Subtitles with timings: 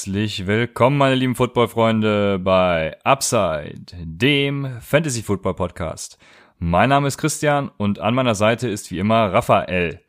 [0.00, 6.16] Herzlich willkommen, meine lieben Football-Freunde, bei Upside, dem Fantasy-Football-Podcast.
[6.58, 10.00] Mein Name ist Christian und an meiner Seite ist wie immer Raphael.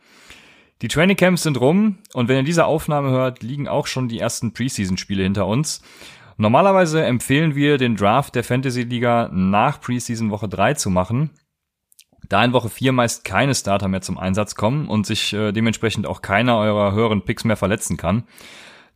[0.82, 4.20] Die Training Camps sind rum und wenn ihr diese Aufnahme hört, liegen auch schon die
[4.20, 5.82] ersten Preseason-Spiele hinter uns.
[6.38, 11.32] Normalerweise empfehlen wir, den Draft der Fantasy-Liga nach Preseason Woche 3 zu machen,
[12.30, 16.08] da in Woche 4 meist keine Starter mehr zum Einsatz kommen und sich äh, dementsprechend
[16.08, 18.24] auch keiner eurer höheren Picks mehr verletzen kann.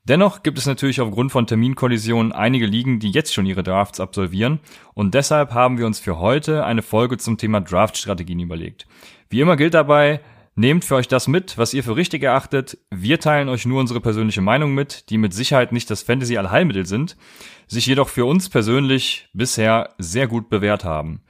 [0.08, 4.60] Dennoch gibt es natürlich aufgrund von Terminkollisionen einige Ligen, die jetzt schon ihre Drafts absolvieren
[4.94, 8.86] und deshalb haben wir uns für heute eine Folge zum Thema Draftstrategien überlegt.
[9.32, 10.22] Wie immer gilt dabei,
[10.54, 12.78] nehmt für euch das mit, was ihr für richtig erachtet.
[12.92, 17.18] Wir teilen euch nur unsere persönliche Meinung mit, die mit Sicherheit nicht das Fantasy-Allheilmittel sind,
[17.66, 21.22] sich jedoch für uns persönlich bisher sehr gut bewährt haben.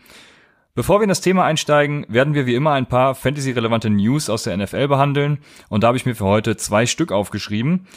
[0.74, 4.44] Bevor wir in das Thema einsteigen, werden wir wie immer ein paar Fantasy-relevante News aus
[4.44, 7.88] der NFL behandeln und da habe ich mir für heute zwei Stück aufgeschrieben.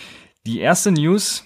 [0.49, 1.45] Die erste News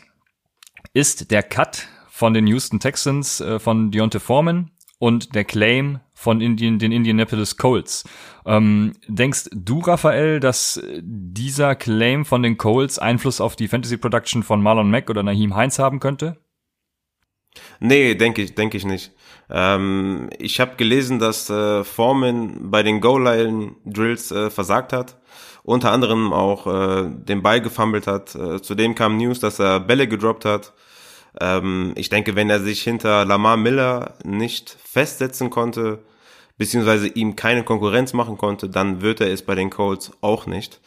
[0.95, 6.41] ist der Cut von den Houston Texans äh, von Deontay Foreman und der Claim von
[6.41, 8.05] Indien, den Indianapolis Colts.
[8.47, 14.45] Ähm, denkst du, Raphael, dass dieser Claim von den Colts Einfluss auf die Fantasy Production
[14.45, 16.37] von Marlon Mack oder Naheem Heinz haben könnte?
[17.81, 19.11] Nee, denke ich, denke ich nicht.
[19.51, 25.21] Ähm, ich habe gelesen, dass äh, Foreman bei den Goal-Line-Drills äh, versagt hat
[25.65, 28.35] unter anderem auch äh, den Ball gefummelt hat.
[28.35, 30.73] Äh, zudem kam News, dass er Bälle gedroppt hat.
[31.41, 36.01] Ähm, ich denke, wenn er sich hinter Lamar Miller nicht festsetzen konnte,
[36.59, 40.81] beziehungsweise ihm keine Konkurrenz machen konnte, dann wird er es bei den Colts auch nicht.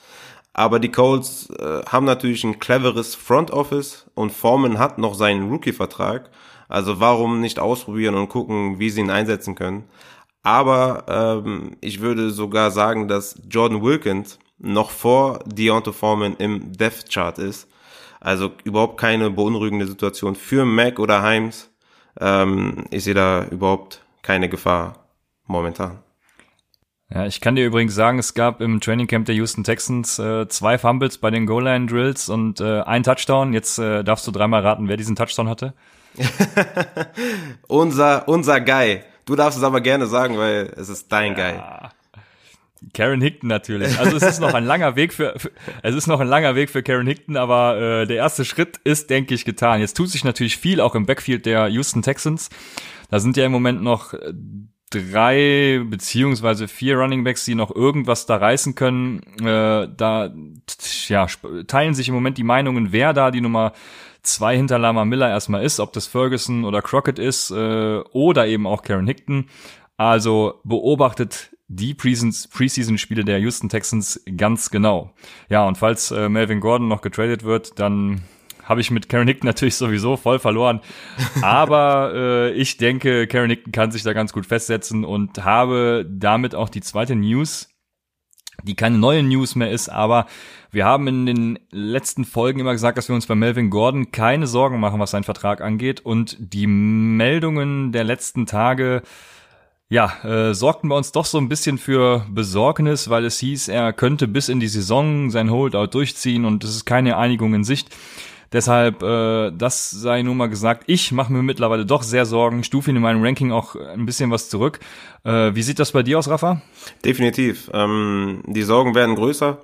[0.54, 5.50] Aber die Colts äh, haben natürlich ein cleveres Front Office und Foreman hat noch seinen
[5.50, 6.30] Rookie-Vertrag.
[6.70, 9.84] Also warum nicht ausprobieren und gucken, wie sie ihn einsetzen können.
[10.44, 17.10] Aber ähm, ich würde sogar sagen, dass Jordan Wilkins noch vor Deontay Foreman im Death
[17.10, 17.67] Chart ist.
[18.20, 21.70] Also überhaupt keine beunruhigende Situation für Mac oder Himes.
[22.20, 25.05] Ähm, ich sehe da überhaupt keine Gefahr
[25.45, 25.99] momentan.
[27.14, 30.48] Ja, ich kann dir übrigens sagen, es gab im Training Camp der Houston Texans äh,
[30.48, 33.54] zwei Fumbles bei den Goal-Line Drills und äh, ein Touchdown.
[33.54, 35.73] Jetzt äh, darfst du dreimal raten, wer diesen Touchdown hatte.
[37.67, 39.02] unser unser Guy.
[39.26, 41.52] Du darfst es aber gerne sagen, weil es ist dein ja.
[41.52, 41.89] Guy.
[42.93, 43.97] Karen Hickton natürlich.
[43.99, 46.69] Also es ist noch ein langer Weg für, für es ist noch ein langer Weg
[46.69, 49.80] für Karen Hickton, aber äh, der erste Schritt ist, denke ich, getan.
[49.80, 52.49] Jetzt tut sich natürlich viel auch im Backfield der Houston Texans.
[53.09, 54.33] Da sind ja im Moment noch äh,
[54.89, 59.21] drei beziehungsweise vier Running Backs, die noch irgendwas da reißen können.
[59.39, 60.33] Äh, da
[61.07, 61.27] ja,
[61.67, 63.73] teilen sich im Moment die Meinungen, wer da die Nummer
[64.21, 68.67] zwei hinter Lama Miller erstmal ist, ob das Ferguson oder Crockett ist äh, oder eben
[68.67, 69.47] auch Karen Hickton.
[69.97, 75.14] Also beobachtet die Preseason-Spiele der Houston Texans ganz genau.
[75.49, 78.21] Ja, und falls äh, Melvin Gordon noch getradet wird, dann
[78.64, 80.81] habe ich mit Karen Hickton natürlich sowieso voll verloren.
[81.42, 86.55] Aber äh, ich denke, Karen Hickton kann sich da ganz gut festsetzen und habe damit
[86.55, 87.70] auch die zweite News,
[88.64, 90.27] die keine neue News mehr ist, aber
[90.71, 94.45] wir haben in den letzten Folgen immer gesagt, dass wir uns bei Melvin Gordon keine
[94.45, 96.02] Sorgen machen, was seinen Vertrag angeht.
[96.02, 99.02] Und die Meldungen der letzten Tage
[99.90, 103.94] ja, äh, sorgten bei uns doch so ein bisschen für Besorgnis, weil es hieß, er
[103.94, 107.96] könnte bis in die Saison sein Holdout durchziehen und es ist keine Einigung in Sicht.
[108.52, 112.90] Deshalb, äh, das sei nun mal gesagt, ich mache mir mittlerweile doch sehr Sorgen, stufe
[112.90, 114.80] ihn in meinem Ranking auch ein bisschen was zurück.
[115.23, 116.62] Äh, wie sieht das bei dir aus, Rafa?
[117.04, 117.70] Definitiv.
[117.73, 119.58] Ähm, die Sorgen werden größer.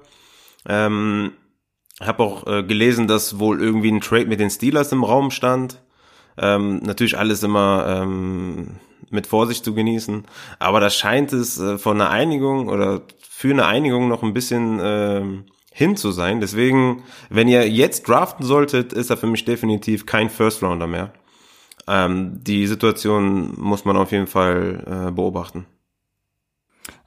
[0.67, 1.31] Ähm,
[1.99, 5.81] habe auch äh, gelesen, dass wohl irgendwie ein Trade mit den Steelers im Raum stand.
[6.37, 8.75] Ähm, natürlich alles immer ähm,
[9.11, 10.25] mit Vorsicht zu genießen.
[10.59, 14.79] Aber da scheint es äh, von einer Einigung oder für eine Einigung noch ein bisschen
[14.79, 15.23] äh,
[15.71, 16.41] hin zu sein.
[16.41, 21.13] Deswegen, wenn ihr jetzt draften solltet, ist er für mich definitiv kein First Rounder mehr.
[21.87, 25.65] Ähm, die Situation muss man auf jeden Fall äh, beobachten.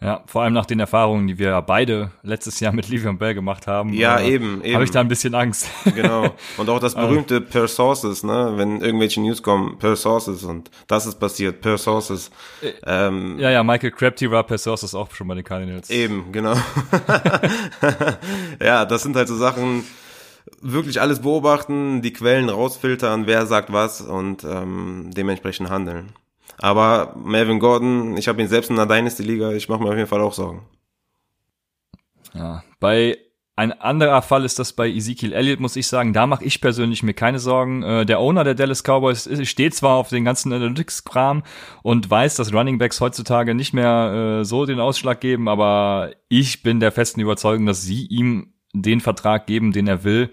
[0.01, 3.67] Ja, vor allem nach den Erfahrungen, die wir beide letztes Jahr mit Livion Bell gemacht
[3.67, 3.93] haben.
[3.93, 4.75] Ja, äh, eben, eben.
[4.75, 5.69] Habe ich da ein bisschen Angst.
[5.95, 6.35] Genau.
[6.57, 8.55] Und auch das berühmte per Sources, ne?
[8.57, 12.31] Wenn irgendwelche News kommen, per Sources und das ist passiert, per Sources.
[12.61, 15.91] Äh, ähm, ja, ja, Michael Crabtree war per Sources auch schon bei den Cardinals.
[15.91, 16.55] Eben, genau.
[18.61, 19.85] ja, das sind halt so Sachen,
[20.61, 26.13] wirklich alles beobachten, die Quellen rausfiltern, wer sagt was und ähm, dementsprechend handeln.
[26.59, 30.09] Aber Melvin Gordon, ich habe ihn selbst in der Dynasty-Liga, ich mache mir auf jeden
[30.09, 30.67] Fall auch Sorgen.
[32.35, 33.19] Ja, bei
[33.57, 36.13] ein anderer Fall ist das bei Ezekiel Elliott, muss ich sagen.
[36.13, 37.85] Da mache ich persönlich mir keine Sorgen.
[37.85, 41.45] Äh, der Owner der Dallas Cowboys steht zwar auf den ganzen Analytics-Kram
[41.85, 46.65] und weiß, dass Running Backs heutzutage nicht mehr äh, so den Ausschlag geben, aber ich
[46.65, 50.31] bin der festen Überzeugung, dass sie ihm den Vertrag geben, den er will.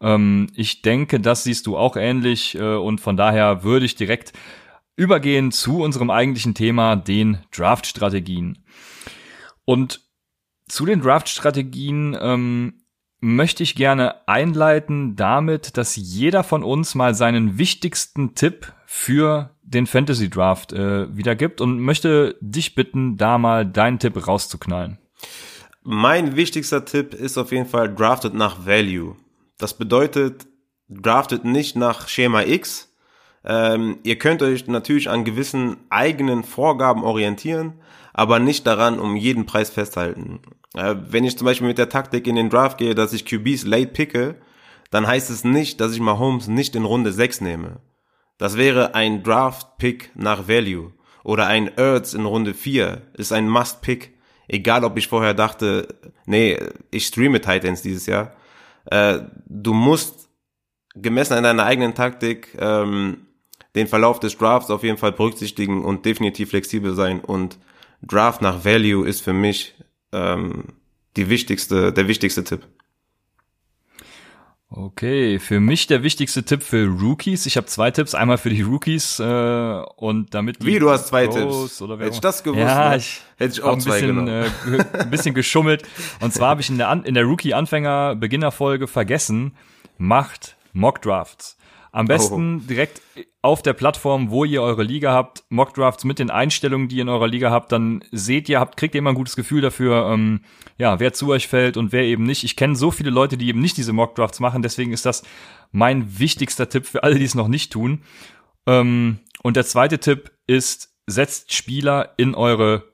[0.00, 4.32] Ähm, ich denke, das siehst du auch ähnlich äh, und von daher würde ich direkt
[4.96, 8.64] übergehen zu unserem eigentlichen Thema, den Draft-Strategien.
[9.64, 10.00] Und
[10.68, 12.74] zu den Draft-Strategien ähm,
[13.20, 19.86] möchte ich gerne einleiten damit, dass jeder von uns mal seinen wichtigsten Tipp für den
[19.86, 24.98] Fantasy Draft äh, wiedergibt und möchte dich bitten, da mal deinen Tipp rauszuknallen.
[25.82, 29.16] Mein wichtigster Tipp ist auf jeden Fall drafted nach Value.
[29.58, 30.46] Das bedeutet,
[30.88, 32.89] draftet nicht nach Schema X.
[33.44, 37.74] Ähm, ihr könnt euch natürlich an gewissen eigenen Vorgaben orientieren,
[38.12, 40.40] aber nicht daran um jeden Preis festhalten.
[40.74, 43.64] Äh, wenn ich zum Beispiel mit der Taktik in den Draft gehe, dass ich QBs
[43.64, 44.36] late picke,
[44.90, 47.80] dann heißt es nicht, dass ich Mahomes nicht in Runde 6 nehme.
[48.38, 50.92] Das wäre ein Draft-Pick nach Value.
[51.22, 54.14] Oder ein Ertz in Runde 4 ist ein Must-Pick.
[54.48, 55.94] Egal, ob ich vorher dachte,
[56.26, 56.58] nee,
[56.90, 58.32] ich streame Titans dieses Jahr.
[58.86, 60.28] Äh, du musst
[60.94, 63.26] gemessen an deiner eigenen Taktik ähm,
[63.74, 67.20] den Verlauf des Drafts auf jeden Fall berücksichtigen und definitiv flexibel sein.
[67.20, 67.58] Und
[68.02, 69.74] Draft nach Value ist für mich
[70.12, 70.64] ähm,
[71.16, 72.66] die wichtigste, der wichtigste Tipp.
[74.72, 77.44] Okay, für mich der wichtigste Tipp für Rookies.
[77.46, 81.26] Ich habe zwei Tipps, einmal für die Rookies äh, und damit wie du hast zwei
[81.26, 81.82] Tipps.
[81.82, 82.60] Oder Hätte ich das gewusst?
[82.60, 82.96] Ja, ne?
[82.98, 84.44] ich hätte ich auch ein zwei bisschen, äh,
[84.92, 85.82] ein bisschen geschummelt.
[86.20, 89.56] Und zwar habe ich in der in der Rookie Anfänger Beginner Folge vergessen,
[89.98, 91.56] macht Mock Drafts.
[91.92, 92.68] Am besten oh.
[92.68, 93.02] direkt
[93.42, 97.08] auf der Plattform, wo ihr eure Liga habt, Mockdrafts mit den Einstellungen, die ihr in
[97.08, 100.40] eurer Liga habt, dann seht ihr, habt, kriegt ihr immer ein gutes Gefühl dafür, ähm,
[100.78, 102.44] ja, wer zu euch fällt und wer eben nicht.
[102.44, 105.22] Ich kenne so viele Leute, die eben nicht diese Mockdrafts machen, deswegen ist das
[105.72, 108.02] mein wichtigster Tipp für alle, die es noch nicht tun.
[108.66, 112.84] Ähm, und der zweite Tipp ist, setzt Spieler in eure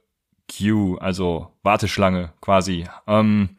[0.48, 2.86] Queue, also Warteschlange quasi.
[3.06, 3.56] Ähm,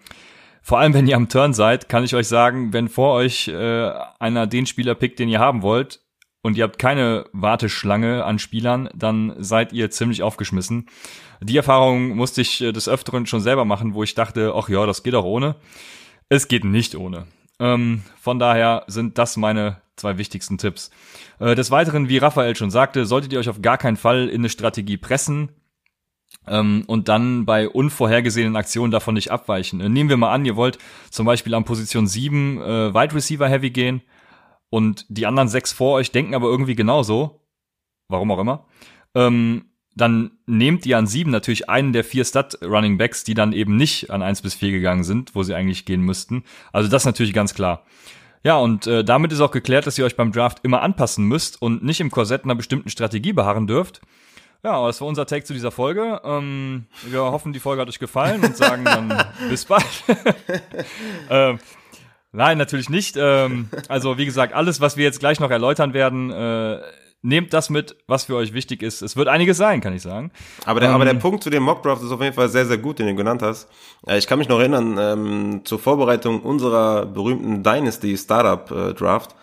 [0.68, 3.90] vor allem, wenn ihr am Turn seid, kann ich euch sagen, wenn vor euch äh,
[4.20, 6.02] einer den Spieler pickt, den ihr haben wollt,
[6.42, 10.88] und ihr habt keine Warteschlange an Spielern, dann seid ihr ziemlich aufgeschmissen.
[11.40, 14.86] Die Erfahrung musste ich äh, des Öfteren schon selber machen, wo ich dachte, ach ja,
[14.86, 15.56] das geht auch ohne.
[16.28, 17.28] Es geht nicht ohne.
[17.62, 20.92] Ähm, von daher sind das meine zwei wichtigsten Tipps.
[21.40, 24.42] Äh, des Weiteren, wie Raphael schon sagte, solltet ihr euch auf gar keinen Fall in
[24.42, 25.50] eine Strategie pressen
[26.48, 29.82] ähm, und dann bei unvorhergesehenen Aktionen davon nicht abweichen.
[29.82, 30.78] Äh, nehmen wir mal an, ihr wollt
[31.10, 34.02] zum Beispiel an Position 7 äh, Wide Receiver Heavy gehen
[34.70, 37.42] und die anderen sechs vor euch denken aber irgendwie genauso,
[38.10, 38.66] warum auch immer,
[39.16, 39.66] ähm,
[39.96, 43.78] dann nehmt ihr an sieben natürlich einen der vier Stud Running Backs, die dann eben
[43.78, 46.44] nicht an eins bis vier gegangen sind, wo sie eigentlich gehen müssten.
[46.72, 47.84] Also das natürlich ganz klar.
[48.44, 51.60] Ja, und äh, damit ist auch geklärt, dass ihr euch beim Draft immer anpassen müsst
[51.60, 54.02] und nicht im Korsett einer bestimmten Strategie beharren dürft.
[54.64, 56.22] Ja, das war unser Take zu dieser Folge.
[56.24, 59.86] Ähm, wir hoffen, die Folge hat euch gefallen und sagen dann bis bald.
[61.30, 61.60] ähm,
[62.32, 63.16] nein, natürlich nicht.
[63.18, 66.82] Ähm, also wie gesagt, alles, was wir jetzt gleich noch erläutern werden, äh,
[67.22, 69.02] nehmt das mit, was für euch wichtig ist.
[69.02, 70.32] Es wird einiges sein, kann ich sagen.
[70.66, 72.78] Aber der, ähm, aber der Punkt zu dem Mockdraft ist auf jeden Fall sehr, sehr
[72.78, 73.70] gut, den du genannt hast.
[74.08, 79.36] Äh, ich kann mich noch erinnern, ähm, zur Vorbereitung unserer berühmten Dynasty Startup äh, Draft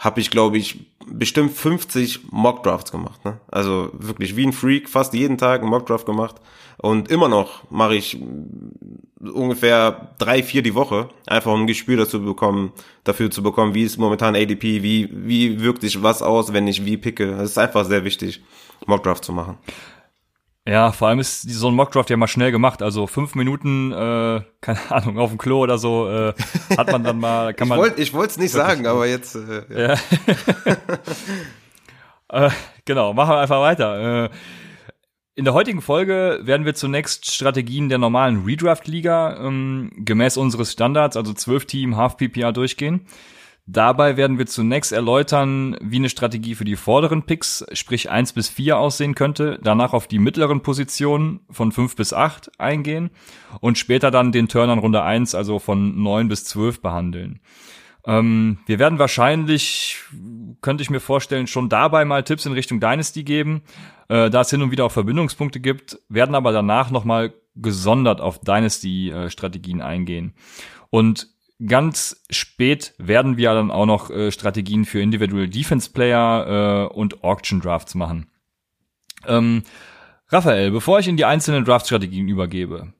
[0.00, 3.22] habe ich, glaube ich, bestimmt 50 Mockdrafts gemacht.
[3.26, 3.38] Ne?
[3.48, 6.36] Also wirklich wie ein Freak, fast jeden Tag einen Mockdraft gemacht.
[6.78, 8.18] Und immer noch mache ich
[9.20, 12.72] ungefähr drei, vier die Woche, einfach um ein Gespür dazu bekommen,
[13.04, 16.86] dafür zu bekommen, wie ist momentan ADP, wie, wie wirkt sich was aus, wenn ich
[16.86, 17.32] wie picke.
[17.32, 18.42] Es ist einfach sehr wichtig,
[18.86, 19.58] Mockdraft zu machen.
[20.68, 22.82] Ja, vor allem ist so ein Mockdraft ja mal schnell gemacht.
[22.82, 26.34] Also fünf Minuten, äh, keine Ahnung, auf dem Klo oder so, äh,
[26.76, 27.92] hat man dann mal, kann man.
[27.96, 29.36] ich wollte es nicht sagen, aber jetzt.
[29.36, 29.94] Äh, ja.
[32.28, 32.46] ja.
[32.46, 32.50] äh,
[32.84, 34.24] genau, machen wir einfach weiter.
[34.24, 34.30] Äh,
[35.36, 41.16] in der heutigen Folge werden wir zunächst Strategien der normalen Redraft-Liga ähm, gemäß unseres Standards,
[41.16, 43.06] also 12 Team Half PPR durchgehen.
[43.72, 48.48] Dabei werden wir zunächst erläutern, wie eine Strategie für die vorderen Picks, sprich 1 bis
[48.48, 53.10] 4 aussehen könnte, danach auf die mittleren Positionen von 5 bis 8 eingehen
[53.60, 57.38] und später dann den Turn an Runde 1, also von 9 bis 12 behandeln.
[58.04, 59.98] Ähm, wir werden wahrscheinlich,
[60.62, 63.62] könnte ich mir vorstellen, schon dabei mal Tipps in Richtung Dynasty geben,
[64.08, 68.40] äh, da es hin und wieder auch Verbindungspunkte gibt, werden aber danach nochmal gesondert auf
[68.40, 70.34] Dynasty-Strategien eingehen.
[70.88, 71.28] Und
[71.66, 77.22] Ganz spät werden wir dann auch noch äh, Strategien für Individual Defense Player äh, und
[77.22, 78.30] Auction Drafts machen.
[79.26, 79.62] Ähm,
[80.28, 82.94] Raphael, bevor ich in die einzelnen Draft-Strategien übergebe,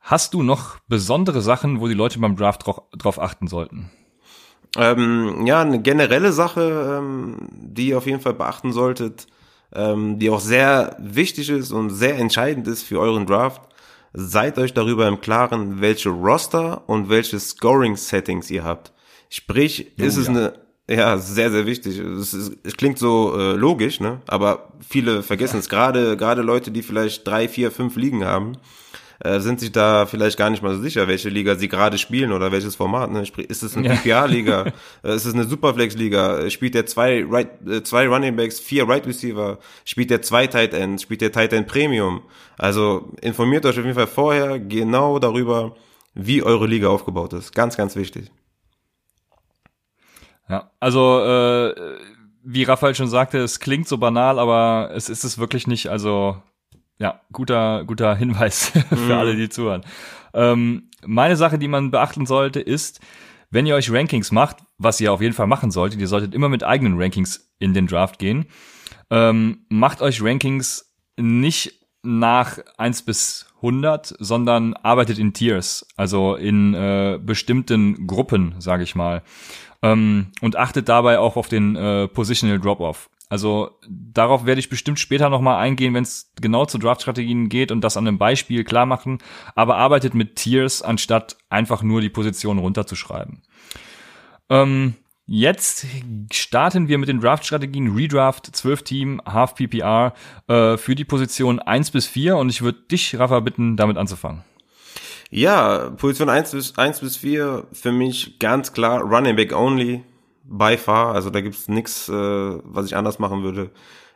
[0.00, 3.90] hast du noch besondere Sachen, wo die Leute beim Draft drauf, achten sollten?
[4.76, 9.28] Ähm, ja, eine generelle Sache, ähm, die ihr auf jeden Fall beachten solltet,
[9.72, 13.62] ähm, die auch sehr wichtig ist und sehr entscheidend ist für euren Draft,
[14.14, 18.92] seid euch darüber im Klaren, welche Roster und welche Scoring-Settings ihr habt.
[19.28, 20.32] Sprich, oh, ist es ja.
[20.32, 20.52] eine,
[20.88, 21.98] ja, sehr, sehr wichtig.
[21.98, 24.22] Es, ist, es klingt so äh, logisch, ne?
[24.26, 25.68] Aber viele vergessen es.
[25.68, 28.52] Gerade, gerade Leute, die vielleicht drei, vier, fünf Ligen haben,
[29.24, 32.30] äh, sind sich da vielleicht gar nicht mal so sicher, welche Liga sie gerade spielen
[32.30, 33.10] oder welches Format.
[33.10, 33.24] Ne?
[33.48, 34.66] Ist es eine PPA-Liga?
[35.02, 36.40] Äh, ist es eine Superflex-Liga?
[36.40, 39.58] Äh, spielt der zwei, right, äh, zwei Running Backs, vier Right Receiver?
[39.84, 41.02] Spielt der zwei Tight Ends?
[41.02, 42.22] Spielt der Tight End Premium?
[42.58, 45.74] Also informiert euch auf jeden Fall vorher genau darüber,
[46.14, 47.54] wie eure Liga aufgebaut ist.
[47.54, 48.30] Ganz, ganz wichtig.
[50.48, 51.74] Ja, also äh,
[52.42, 55.88] wie Raphael schon sagte, es klingt so banal, aber es ist es wirklich nicht.
[55.88, 56.36] Also
[56.98, 59.12] ja, guter, guter Hinweis für mhm.
[59.12, 59.82] alle, die zuhören.
[60.32, 63.00] Ähm, meine Sache, die man beachten sollte, ist,
[63.50, 66.48] wenn ihr euch Rankings macht, was ihr auf jeden Fall machen solltet, ihr solltet immer
[66.48, 68.46] mit eigenen Rankings in den Draft gehen.
[69.10, 76.74] Ähm, macht euch Rankings nicht nach eins bis 100, sondern arbeitet in Tiers, also in
[76.74, 79.22] äh, bestimmten Gruppen, sage ich mal.
[79.82, 83.08] Ähm, und achtet dabei auch auf den äh, Positional Drop-Off.
[83.28, 87.80] Also darauf werde ich bestimmt später nochmal eingehen, wenn es genau zu Draft-Strategien geht und
[87.80, 89.18] das an einem Beispiel klar machen.
[89.54, 93.42] Aber arbeitet mit Tiers, anstatt einfach nur die Position runterzuschreiben.
[94.50, 94.94] Ähm,
[95.26, 95.86] jetzt
[96.32, 100.12] starten wir mit den Draft-Strategien Redraft, 12 Team, Half PPR
[100.46, 104.44] äh, für die Position 1 bis 4 und ich würde dich, Rafa, bitten, damit anzufangen.
[105.30, 110.04] Ja, Position 1 bis, 1 bis 4 für mich ganz klar Running Back Only
[110.44, 111.14] by far.
[111.14, 113.70] Also da gibt's nichts, äh, was ich anders machen würde.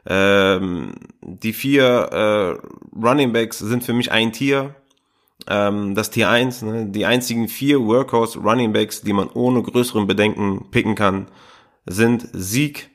[0.07, 4.75] Ähm, die vier äh, Running Backs sind für mich ein Tier.
[5.47, 6.87] Ähm, das Tier 1, ne?
[6.87, 11.29] die einzigen vier Workhorse Running Backs, die man ohne größeren Bedenken picken kann,
[11.87, 12.91] sind Sieg,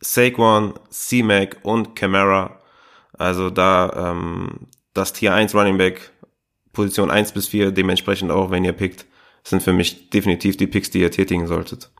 [0.00, 2.60] Saquon, C-Mac und Camara.
[3.12, 6.12] Also da ähm, das Tier 1 Running Back,
[6.72, 9.06] Position 1 bis 4, dementsprechend auch, wenn ihr pickt,
[9.44, 11.90] sind für mich definitiv die Picks, die ihr tätigen solltet.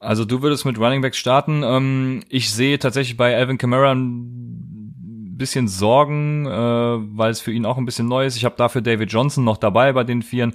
[0.00, 1.62] Also du würdest mit Running Back starten.
[1.64, 7.66] Ähm, ich sehe tatsächlich bei Alvin Kamara ein bisschen Sorgen, äh, weil es für ihn
[7.66, 8.36] auch ein bisschen neu ist.
[8.36, 10.54] Ich habe dafür David Johnson noch dabei bei den Vieren,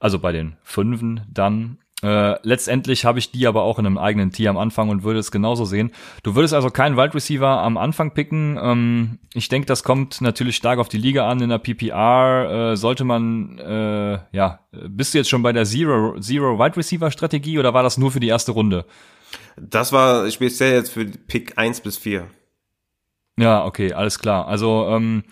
[0.00, 1.78] also bei den Fünfen dann.
[2.04, 5.18] Äh, letztendlich habe ich die aber auch in einem eigenen Tier am Anfang und würde
[5.18, 5.90] es genauso sehen.
[6.22, 8.58] Du würdest also keinen Wide Receiver am Anfang picken.
[8.62, 11.40] Ähm, ich denke, das kommt natürlich stark auf die Liga an.
[11.40, 16.20] In der PPR äh, sollte man, äh, ja, bist du jetzt schon bei der Zero,
[16.20, 18.84] Zero Wide Receiver Strategie oder war das nur für die erste Runde?
[19.56, 22.26] Das war speziell jetzt für Pick 1 bis 4.
[23.38, 24.46] Ja, okay, alles klar.
[24.46, 25.24] Also, ähm,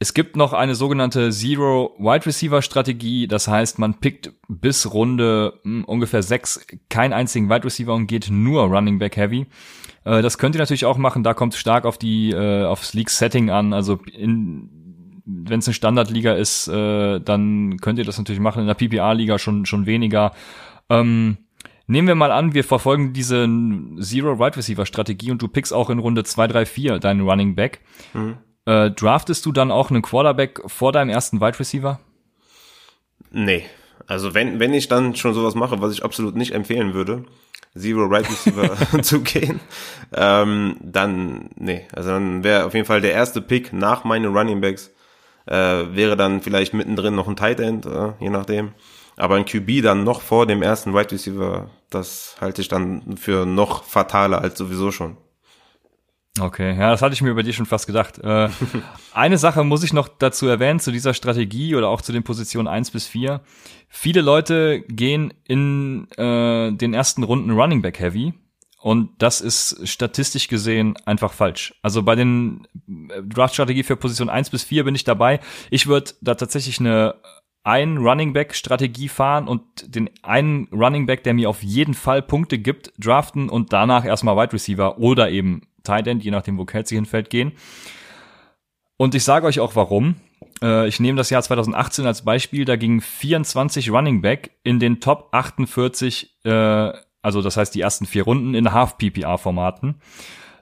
[0.00, 3.26] es gibt noch eine sogenannte Zero Wide Receiver Strategie.
[3.26, 8.06] Das heißt, man pickt bis Runde mh, hm, ungefähr sechs keinen einzigen Wide Receiver und
[8.06, 9.46] geht nur Running Back Heavy.
[10.04, 11.24] Äh, das könnt ihr natürlich auch machen.
[11.24, 13.72] Da kommt es stark auf die äh, aufs League Setting an.
[13.72, 13.98] Also
[15.26, 18.60] wenn es eine Standardliga ist, äh, dann könnt ihr das natürlich machen.
[18.60, 20.32] In der PPR Liga schon schon weniger.
[20.88, 21.38] Ähm,
[21.90, 23.48] Nehmen wir mal an, wir verfolgen diese
[23.98, 27.54] Zero Wide Receiver Strategie und du pickst auch in Runde 2, 3, 4 deinen Running
[27.54, 27.80] Back.
[28.12, 28.36] Mhm.
[28.68, 32.00] Äh, draftest du dann auch einen Quarterback vor deinem ersten Wide Receiver?
[33.30, 33.64] Nee.
[34.06, 37.24] Also wenn, wenn ich dann schon sowas mache, was ich absolut nicht empfehlen würde,
[37.74, 39.60] Zero Wide Receiver zu gehen,
[40.14, 41.86] ähm, dann, nee.
[41.94, 44.90] Also dann wäre auf jeden Fall der erste Pick nach meinen Running Backs,
[45.46, 48.72] äh, wäre dann vielleicht mittendrin noch ein Tight End, äh, je nachdem.
[49.16, 53.46] Aber ein QB dann noch vor dem ersten Wide Receiver, das halte ich dann für
[53.46, 55.16] noch fataler als sowieso schon.
[56.40, 58.18] Okay, ja, das hatte ich mir über dich schon fast gedacht.
[58.18, 58.48] Äh,
[59.12, 62.68] eine Sache muss ich noch dazu erwähnen, zu dieser Strategie oder auch zu den Positionen
[62.68, 63.40] eins bis vier.
[63.88, 68.34] Viele Leute gehen in äh, den ersten Runden Running Back Heavy
[68.80, 71.74] und das ist statistisch gesehen einfach falsch.
[71.82, 75.40] Also bei den äh, Draft-Strategie für Position eins bis vier bin ich dabei.
[75.70, 77.16] Ich würde da tatsächlich eine
[77.64, 79.62] ein Running Back Strategie fahren und
[79.94, 84.36] den einen Running Back, der mir auf jeden Fall Punkte gibt, draften und danach erstmal
[84.36, 87.52] Wide Receiver oder eben Tight End, je nachdem, wo Kelsey hinfällt, gehen.
[88.98, 90.16] Und ich sage euch auch warum.
[90.62, 92.64] Äh, ich nehme das Jahr 2018 als Beispiel.
[92.64, 96.92] Da gingen 24 Running Back in den Top 48, äh,
[97.22, 100.00] also das heißt die ersten vier Runden in Half-PPR-Formaten.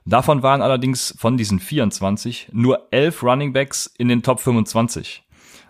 [0.05, 5.23] Davon waren allerdings von diesen 24 nur 11 Running Backs in den Top 25.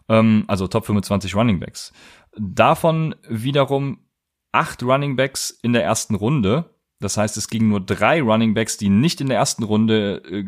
[0.09, 1.91] Ähm, also Top 25 Running Backs.
[2.37, 3.99] Davon wiederum
[4.51, 6.65] acht Running Backs in der ersten Runde
[6.99, 10.43] das heißt, es gingen nur drei Running Backs, die nicht in der ersten Runde äh,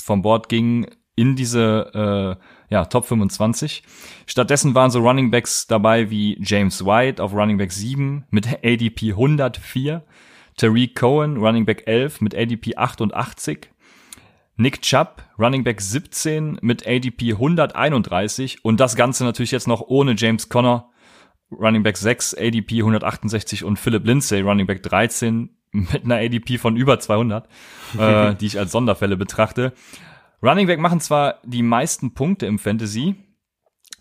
[0.00, 0.86] vom Board gingen,
[1.16, 3.82] in diese äh, ja, Top 25.
[4.26, 9.10] Stattdessen waren so Running Backs dabei wie James White auf Running Back 7 mit ADP
[9.10, 10.04] 104,
[10.56, 13.70] Tariq Cohen Running Back 11 mit ADP 88,
[14.56, 20.14] Nick Chubb, Running Back 17 mit ADP 131 und das Ganze natürlich jetzt noch ohne
[20.16, 20.90] James Conner,
[21.50, 26.76] Running Back 6, ADP 168 und Philip Lindsay, Running Back 13 mit einer ADP von
[26.76, 27.48] über 200,
[27.98, 29.72] äh, die ich als Sonderfälle betrachte.
[30.42, 33.16] Running Back machen zwar die meisten Punkte im Fantasy,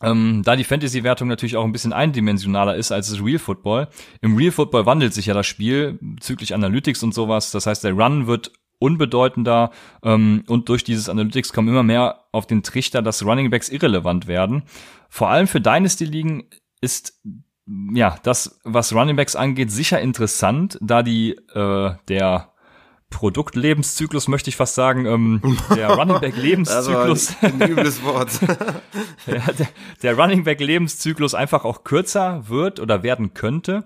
[0.02, 3.88] ähm, da die Fantasy-Wertung natürlich auch ein bisschen eindimensionaler ist als das Real Football.
[4.22, 7.52] Im Real Football wandelt sich ja das Spiel bezüglich Analytics und sowas.
[7.52, 9.72] Das heißt, der Run wird unbedeutender
[10.04, 14.28] ähm, und durch dieses Analytics kommen immer mehr auf den Trichter, dass Running Backs irrelevant
[14.28, 14.64] werden.
[15.10, 16.44] Vor allem für Dynasty-Ligen
[16.80, 17.20] ist
[17.94, 22.52] ja das, was Running Backs angeht, sicher interessant, da die äh, der
[23.10, 27.36] Produktlebenszyklus möchte ich fast sagen, ähm, der Running Back Lebenszyklus.
[27.42, 28.40] ein, ein übles Wort.
[29.28, 29.68] der, der,
[30.04, 33.86] der Running Back Lebenszyklus einfach auch kürzer wird oder werden könnte.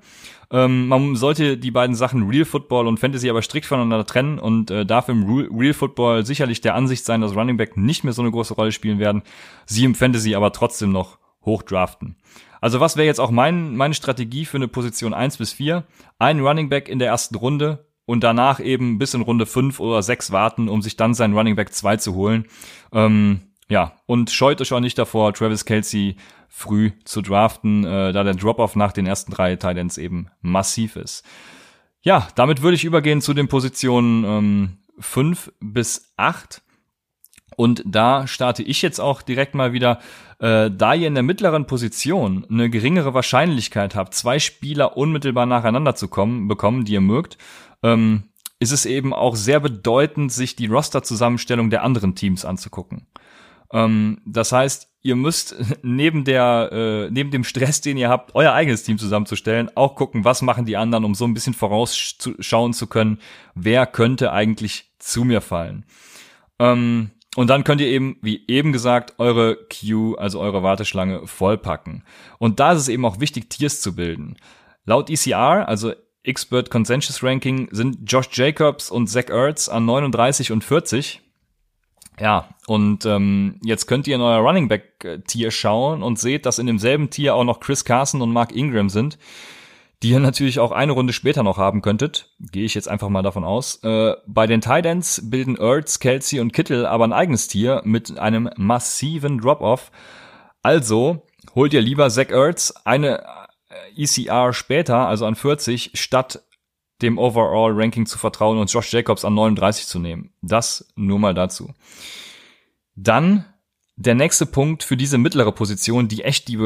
[0.50, 4.72] Ähm, man sollte die beiden Sachen Real Football und Fantasy aber strikt voneinander trennen und
[4.72, 8.24] äh, darf im Real Football sicherlich der Ansicht sein, dass Running Back nicht mehr so
[8.24, 9.22] eine große Rolle spielen werden,
[9.66, 12.16] sie im Fantasy aber trotzdem noch hochdraften.
[12.62, 15.84] Also was wäre jetzt auch mein, meine Strategie für eine Position 1 bis 4?
[16.20, 20.04] Ein Running Back in der ersten Runde, und danach eben bis in Runde 5 oder
[20.04, 22.46] 6 warten, um sich dann seinen Running Back 2 zu holen.
[22.92, 23.40] Ähm,
[23.70, 26.18] ja, und scheut euch auch nicht davor, Travis Kelsey
[26.50, 31.24] früh zu draften, äh, da der Drop-off nach den ersten drei Titans eben massiv ist.
[32.02, 36.62] Ja, damit würde ich übergehen zu den Positionen ähm, 5 bis 8.
[37.58, 40.00] Und da starte ich jetzt auch direkt mal wieder,
[40.40, 45.96] äh, da ihr in der mittleren Position eine geringere Wahrscheinlichkeit habt, zwei Spieler unmittelbar nacheinander
[45.96, 47.38] zu kommen, bekommen, die ihr mögt,
[47.84, 48.24] ähm,
[48.60, 53.08] ist es eben auch sehr bedeutend, sich die Roster-Zusammenstellung der anderen Teams anzugucken.
[53.74, 58.54] Ähm, das heißt, ihr müsst neben der, äh, neben dem Stress, den ihr habt, euer
[58.54, 62.88] eigenes Team zusammenzustellen, auch gucken, was machen die anderen, um so ein bisschen vorausschauen zu
[62.88, 63.20] können,
[63.56, 65.86] wer könnte eigentlich zu mir fallen.
[66.60, 72.04] Ähm, und dann könnt ihr eben, wie eben gesagt, eure Queue, also eure Warteschlange vollpacken.
[72.40, 74.36] Und da ist es eben auch wichtig, Tiers zu bilden.
[74.86, 80.64] Laut ECR, also Expert Consensus Ranking sind Josh Jacobs und Zach Ertz an 39 und
[80.64, 81.22] 40.
[82.20, 86.60] Ja, und ähm, jetzt könnt ihr in euer Running Back Tier schauen und seht, dass
[86.60, 89.18] in demselben Tier auch noch Chris Carson und Mark Ingram sind,
[90.02, 92.32] die ihr natürlich auch eine Runde später noch haben könntet.
[92.40, 93.84] Gehe ich jetzt einfach mal davon aus.
[93.84, 98.50] Äh, bei den Titans bilden Ertz, Kelsey und Kittel aber ein eigenes Tier mit einem
[98.58, 99.92] massiven Drop-off.
[100.64, 103.24] Also holt ihr lieber Zach Ertz eine
[103.96, 106.44] ECR später, also an 40, statt
[107.02, 110.34] dem Overall-Ranking zu vertrauen und Josh Jacobs an 39 zu nehmen.
[110.42, 111.74] Das nur mal dazu.
[112.96, 113.46] Dann
[113.96, 116.58] der nächste Punkt für diese mittlere Position, die echt die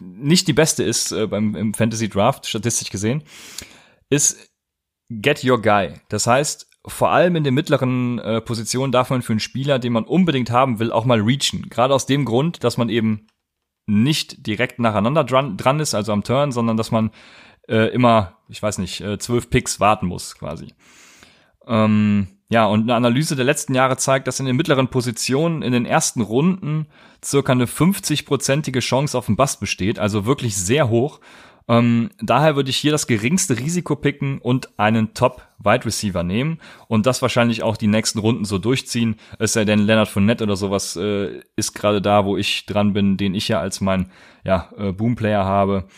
[0.00, 3.22] nicht die beste ist äh, beim im Fantasy Draft statistisch gesehen,
[4.10, 4.50] ist
[5.08, 5.94] Get Your Guy.
[6.08, 9.92] Das heißt, vor allem in den mittleren äh, Positionen darf man für einen Spieler, den
[9.92, 11.68] man unbedingt haben will, auch mal reachen.
[11.68, 13.26] Gerade aus dem Grund, dass man eben
[13.86, 17.10] nicht direkt nacheinander dran, dran ist, also am Turn, sondern dass man
[17.68, 20.74] äh, immer, ich weiß nicht, äh, zwölf Picks warten muss quasi.
[21.66, 25.72] Ähm, ja, und eine Analyse der letzten Jahre zeigt, dass in den mittleren Positionen in
[25.72, 26.86] den ersten Runden
[27.24, 31.20] circa eine 50-prozentige Chance auf den Bass besteht, also wirklich sehr hoch.
[31.68, 37.06] Ähm, daher würde ich hier das geringste Risiko picken und einen Top-Wide Receiver nehmen und
[37.06, 39.16] das wahrscheinlich auch die nächsten Runden so durchziehen.
[39.40, 43.16] Es sei denn, Leonard Fournette oder sowas äh, ist gerade da, wo ich dran bin,
[43.16, 44.10] den ich ja als mein
[44.44, 45.88] ja, äh, Boom-Player habe.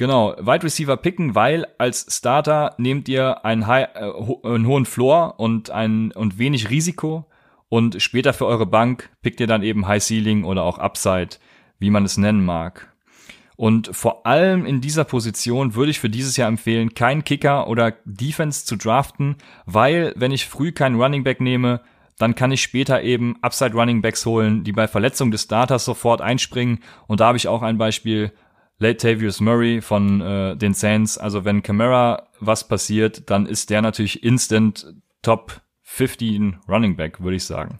[0.00, 4.86] Genau, Wide Receiver picken, weil als Starter nehmt ihr einen, high, äh, ho einen hohen
[4.86, 7.26] Floor und, ein, und wenig Risiko
[7.68, 11.36] und später für eure Bank pickt ihr dann eben High Ceiling oder auch Upside,
[11.80, 12.94] wie man es nennen mag.
[13.56, 17.92] Und vor allem in dieser Position würde ich für dieses Jahr empfehlen, keinen Kicker oder
[18.06, 19.36] Defense zu draften,
[19.66, 21.82] weil wenn ich früh keinen Running Back nehme,
[22.16, 26.22] dann kann ich später eben Upside Running Backs holen, die bei Verletzung des Starters sofort
[26.22, 26.78] einspringen.
[27.06, 28.32] Und da habe ich auch ein Beispiel,
[28.80, 31.16] Latavius Murray von äh, den Saints.
[31.16, 37.36] Also wenn Camara was passiert, dann ist der natürlich instant Top 15 Running Back, würde
[37.36, 37.78] ich sagen.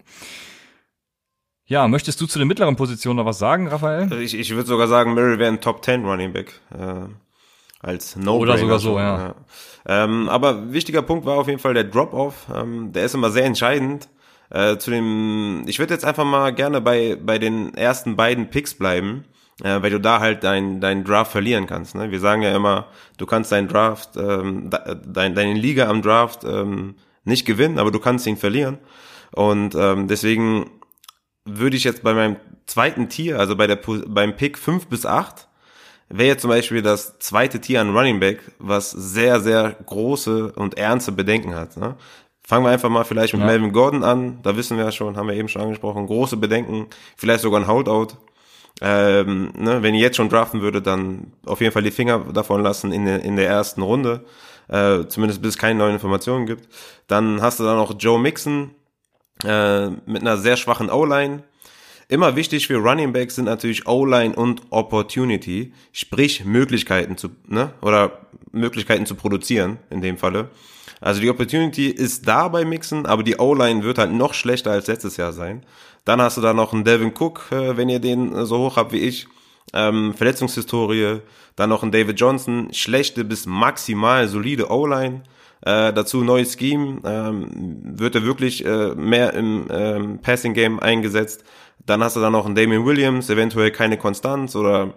[1.65, 4.11] Ja, möchtest du zu den mittleren Positionen noch was sagen, Raphael?
[4.21, 6.59] Ich, ich würde sogar sagen, Murray wäre ein Top 10 Running Back.
[6.71, 7.07] Äh,
[7.79, 9.17] als no Oder sogar so, ja.
[9.17, 9.35] ja.
[9.87, 12.47] Ähm, aber wichtiger Punkt war auf jeden Fall der Drop-Off.
[12.53, 14.09] Ähm, der ist immer sehr entscheidend.
[14.51, 18.75] Äh, zu dem, ich würde jetzt einfach mal gerne bei, bei den ersten beiden Picks
[18.75, 19.23] bleiben,
[19.63, 21.95] äh, weil du da halt dein, dein Draft verlieren kannst.
[21.95, 22.11] Ne?
[22.11, 26.95] Wir sagen ja immer, du kannst deinen Draft, ähm, dein, deine Liga am Draft ähm,
[27.23, 28.79] nicht gewinnen, aber du kannst ihn verlieren.
[29.33, 30.69] Und ähm, deswegen
[31.45, 35.47] würde ich jetzt bei meinem zweiten Tier, also bei der, beim Pick 5 bis 8,
[36.09, 40.77] wäre jetzt zum Beispiel das zweite Tier an Running Back, was sehr, sehr große und
[40.77, 41.77] ernste Bedenken hat.
[41.77, 41.95] Ne?
[42.43, 43.47] Fangen wir einfach mal vielleicht mit ja.
[43.47, 44.39] Melvin Gordon an.
[44.43, 47.67] Da wissen wir ja schon, haben wir eben schon angesprochen, große Bedenken, vielleicht sogar ein
[47.67, 48.17] Holdout.
[48.81, 52.63] Ähm, ne, wenn ihr jetzt schon draften würde, dann auf jeden Fall die Finger davon
[52.63, 54.25] lassen in der, in der ersten Runde.
[54.67, 56.67] Äh, zumindest bis es keine neuen Informationen gibt.
[57.07, 58.71] Dann hast du dann noch Joe Mixon
[59.43, 61.43] äh, mit einer sehr schwachen O-Line.
[62.07, 68.27] Immer wichtig für Running Backs sind natürlich O-Line und Opportunity, sprich Möglichkeiten zu, ne, oder
[68.51, 70.49] Möglichkeiten zu produzieren in dem Falle.
[71.01, 74.87] Also die Opportunity ist da bei Mixen, aber die O-Line wird halt noch schlechter als
[74.87, 75.65] letztes Jahr sein.
[76.05, 78.91] Dann hast du da noch einen Devin Cook, äh, wenn ihr den so hoch habt
[78.93, 79.27] wie ich.
[79.73, 81.19] Ähm, Verletzungshistorie.
[81.55, 85.23] Dann noch einen David Johnson, schlechte bis maximal solide O-Line.
[85.63, 87.47] Äh, dazu neues Scheme, ähm,
[87.83, 91.43] wird er wirklich äh, mehr im ähm, Passing Game eingesetzt.
[91.85, 94.93] Dann hast du dann noch einen Damien Williams, eventuell keine Konstanz oder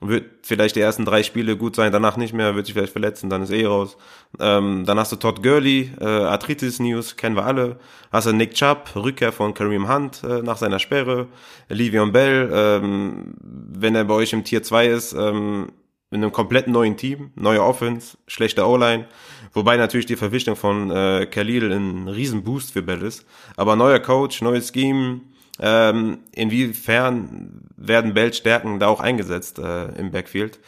[0.00, 3.30] wird vielleicht die ersten drei Spiele gut sein, danach nicht mehr, wird sich vielleicht verletzen,
[3.30, 3.96] dann ist eh raus.
[4.38, 7.78] Ähm, dann hast du Todd Gurley, äh, Arthritis News, kennen wir alle.
[8.12, 11.26] Hast du Nick Chubb, Rückkehr von Kareem Hunt äh, nach seiner Sperre.
[11.68, 15.72] Livion Bell, ähm, wenn er bei euch im Tier 2 ist, ähm,
[16.10, 19.06] in einem komplett neuen Team, neue Offense, schlechte O-Line,
[19.52, 23.26] wobei natürlich die Verpflichtung von äh, Khalil ein Riesenboost für Bell ist.
[23.56, 25.20] Aber neuer Coach, neues Scheme,
[25.60, 30.58] ähm, inwiefern werden Bells Stärken da auch eingesetzt äh, im Backfield?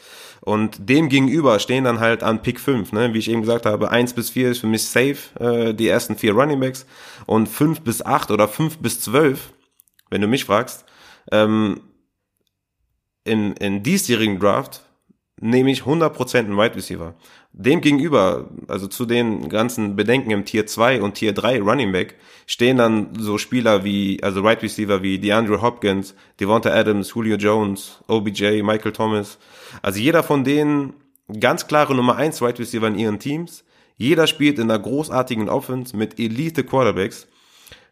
[0.40, 3.12] Und dem gegenüber stehen dann halt an Pick 5, ne?
[3.12, 6.16] wie ich eben gesagt habe, 1 bis 4 ist für mich safe, äh, die ersten
[6.16, 6.86] vier Running Backs
[7.26, 9.52] und 5 bis 8 oder 5 bis 12,
[10.08, 10.86] wenn du mich fragst,
[11.30, 11.82] ähm,
[13.24, 14.82] in, in diesjährigen Draft
[15.40, 17.14] nehme ich 100% einen Wide Receiver.
[17.52, 22.16] Dem gegenüber, also zu den ganzen Bedenken im Tier 2 und Tier 3 Running Back,
[22.46, 28.02] stehen dann so Spieler wie, also Wide Receiver wie DeAndre Hopkins, Devonta Adams, Julio Jones,
[28.06, 29.38] OBJ, Michael Thomas.
[29.82, 30.94] Also jeder von denen
[31.38, 33.64] ganz klare Nummer 1 Wide Receiver in ihren Teams.
[33.96, 37.26] Jeder spielt in einer großartigen Offense mit Elite Quarterbacks.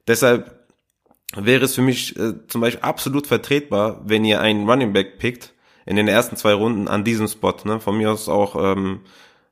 [0.06, 0.66] Deshalb
[1.37, 5.52] wäre es für mich äh, zum Beispiel absolut vertretbar, wenn ihr einen Running Back pickt,
[5.88, 7.55] in den ersten zwei Runden an diesem Spot.
[7.64, 7.81] Ne?
[7.81, 9.01] Von mir aus auch ähm,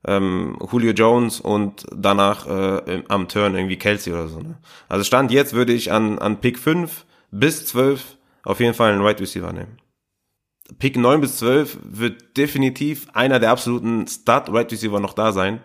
[0.07, 4.40] ähm, Julio Jones und danach äh, am Turn irgendwie Kelsey oder so.
[4.40, 4.59] Ne?
[4.87, 9.01] Also Stand jetzt würde ich an, an Pick 5 bis 12 auf jeden Fall einen
[9.01, 9.79] Right Receiver nehmen.
[10.79, 15.62] Pick 9 bis 12 wird definitiv einer der absoluten Start-Right Receiver noch da sein.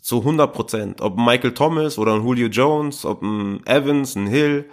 [0.00, 1.00] Zu 100 Prozent.
[1.00, 4.66] Ob Michael Thomas oder ein Julio Jones, ob ein Evans, ein Hill,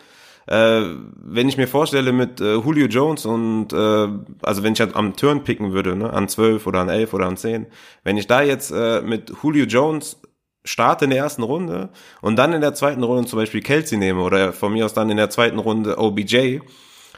[0.49, 4.07] äh, wenn ich mir vorstelle mit äh, Julio Jones und äh,
[4.41, 7.27] also wenn ich halt am Turn picken würde, ne, an 12 oder an 11 oder
[7.27, 7.67] an 10,
[8.03, 10.19] wenn ich da jetzt äh, mit Julio Jones
[10.65, 11.89] starte in der ersten Runde
[12.21, 15.11] und dann in der zweiten Runde zum Beispiel Kelsey nehme oder von mir aus dann
[15.11, 16.61] in der zweiten Runde OBJ,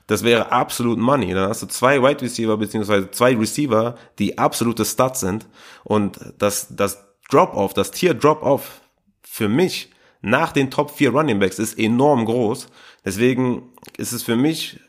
[0.08, 1.34] das wäre absolut Money.
[1.34, 5.48] Dann hast du zwei Wide Receiver beziehungsweise zwei Receiver, die absolute Stats sind
[5.86, 8.82] und das, das Drop-Off, das Tier Drop-Off
[9.24, 9.90] für mich
[10.22, 12.68] nach den Top 4 Running Backs ist enorm groß
[13.04, 14.80] Deswegen ist es für mich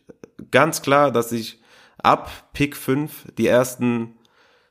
[0.51, 1.61] ganz klar, dass ich
[1.99, 4.17] ab Pick 5 die ersten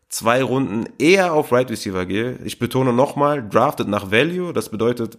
[0.10, 2.38] zwei Runden eher auf Right Receiver gehe.
[2.43, 4.54] Ich betone nochmal, drafted nach Value.
[4.54, 5.17] Das bedeutet,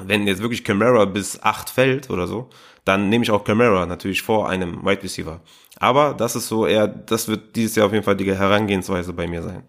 [0.00, 2.50] wenn jetzt wirklich Camara bis 8 fällt oder so,
[2.84, 5.40] dann nehme ich auch Camara natürlich vor einem Wide Receiver.
[5.78, 9.26] Aber das ist so eher, das wird dieses Jahr auf jeden Fall die Herangehensweise bei
[9.26, 9.64] mir sein.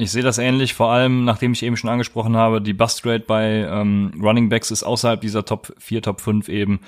[0.00, 3.26] Ich sehe das ähnlich, vor allem nachdem ich eben schon angesprochen habe, die Bust Rate
[3.26, 6.80] bei ähm, Running Backs ist außerhalb dieser Top 4, Top 5 eben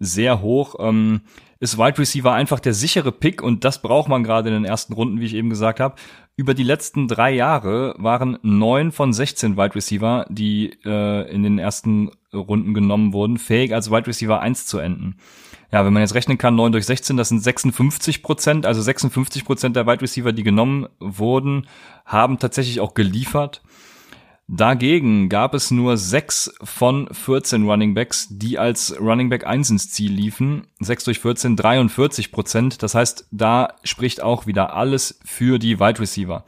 [0.00, 0.74] sehr hoch.
[0.80, 1.20] Ähm,
[1.60, 4.94] ist Wide Receiver einfach der sichere Pick und das braucht man gerade in den ersten
[4.94, 5.94] Runden, wie ich eben gesagt habe.
[6.34, 11.60] Über die letzten drei Jahre waren neun von 16 Wide Receiver, die äh, in den
[11.60, 15.16] ersten Runden genommen wurden, fähig als Wide Receiver 1 zu enden
[15.72, 19.44] ja, wenn man jetzt rechnen kann, 9 durch 16, das sind 56 Prozent, also 56
[19.44, 21.66] Prozent der Wide Receiver, die genommen wurden,
[22.04, 23.62] haben tatsächlich auch geliefert.
[24.48, 29.90] Dagegen gab es nur 6 von 14 Running Backs, die als Running Back 1 ins
[29.90, 30.68] Ziel liefen.
[30.78, 32.84] 6 durch 14, 43 Prozent.
[32.84, 36.44] Das heißt, da spricht auch wieder alles für die Wide Receiver.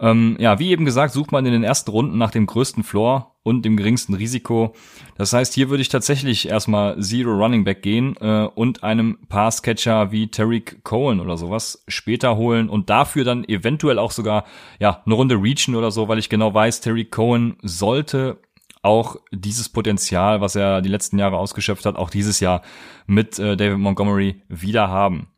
[0.00, 3.36] Ähm, ja, wie eben gesagt, sucht man in den ersten Runden nach dem größten Floor
[3.42, 4.74] und dem geringsten Risiko.
[5.16, 10.10] Das heißt, hier würde ich tatsächlich erstmal Zero Running Back gehen äh, und einem Passcatcher
[10.10, 14.44] wie Tariq Cohen oder sowas später holen und dafür dann eventuell auch sogar
[14.78, 18.38] ja eine Runde reachen oder so, weil ich genau weiß, Tariq Cohen sollte
[18.82, 22.62] auch dieses Potenzial, was er die letzten Jahre ausgeschöpft hat, auch dieses Jahr
[23.06, 25.28] mit äh, David Montgomery wieder haben.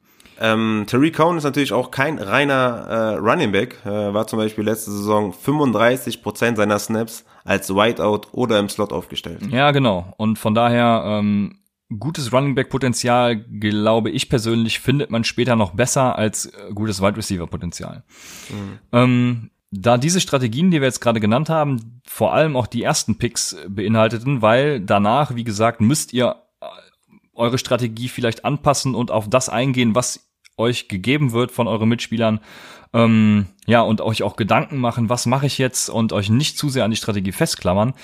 [0.43, 4.65] Ähm, Tariq Cohen ist natürlich auch kein reiner äh, Running Back, äh, war zum Beispiel
[4.65, 9.41] letzte Saison 35% seiner Snaps als Whiteout oder im Slot aufgestellt.
[9.51, 10.13] Ja, genau.
[10.17, 11.61] Und von daher ähm,
[11.97, 17.01] gutes Running Back Potenzial, glaube ich persönlich, findet man später noch besser als äh, gutes
[17.01, 18.03] Wide Receiver Potenzial.
[18.51, 18.79] Mhm.
[18.91, 23.17] Ähm, da diese Strategien, die wir jetzt gerade genannt haben, vor allem auch die ersten
[23.17, 26.67] Picks beinhalteten, weil danach, wie gesagt, müsst ihr äh,
[27.33, 32.41] eure Strategie vielleicht anpassen und auf das eingehen, was euch gegeben wird von euren Mitspielern.
[32.93, 36.69] Ähm, ja, und euch auch Gedanken machen, was mache ich jetzt und euch nicht zu
[36.69, 37.95] sehr an die Strategie festklammern.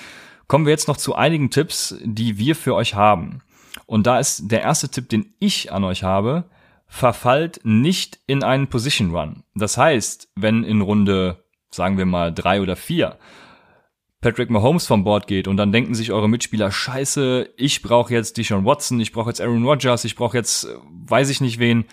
[0.47, 3.41] Kommen wir jetzt noch zu einigen Tipps, die wir für euch haben.
[3.85, 6.45] Und da ist der erste Tipp, den ich an euch habe,
[6.87, 9.43] verfallt nicht in einen Position Run.
[9.53, 13.19] Das heißt, wenn in Runde, sagen wir mal, drei oder vier
[14.21, 18.37] Patrick Mahomes vom Board geht und dann denken sich eure Mitspieler, scheiße, ich brauche jetzt
[18.37, 20.75] Deshaun Watson, ich brauche jetzt Aaron Rodgers, ich brauche jetzt äh,
[21.07, 21.85] weiß ich nicht wen,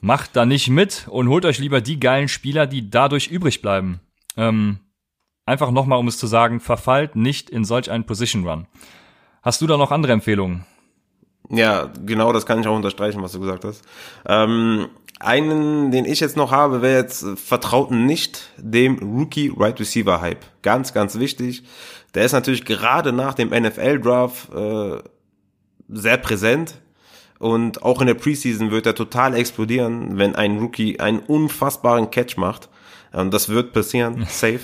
[0.00, 4.00] macht da nicht mit und holt euch lieber die geilen Spieler, die dadurch übrig bleiben.
[4.36, 4.78] Ähm,
[5.46, 8.66] einfach nochmal, um es zu sagen, verfallt nicht in solch einen Position Run.
[9.42, 10.64] Hast du da noch andere Empfehlungen?
[11.50, 13.82] Ja, genau, das kann ich auch unterstreichen, was du gesagt hast.
[14.26, 19.78] Ähm, einen, den ich jetzt noch habe, wäre jetzt äh, vertraut nicht dem Rookie Right
[19.78, 20.44] Receiver Hype.
[20.62, 21.64] Ganz, ganz wichtig.
[22.14, 24.98] Der ist natürlich gerade nach dem NFL Draft äh,
[25.88, 26.80] sehr präsent.
[27.40, 32.36] Und auch in der Preseason wird er total explodieren, wenn ein Rookie einen unfassbaren Catch
[32.36, 32.68] macht.
[33.12, 34.60] Und das wird passieren, safe.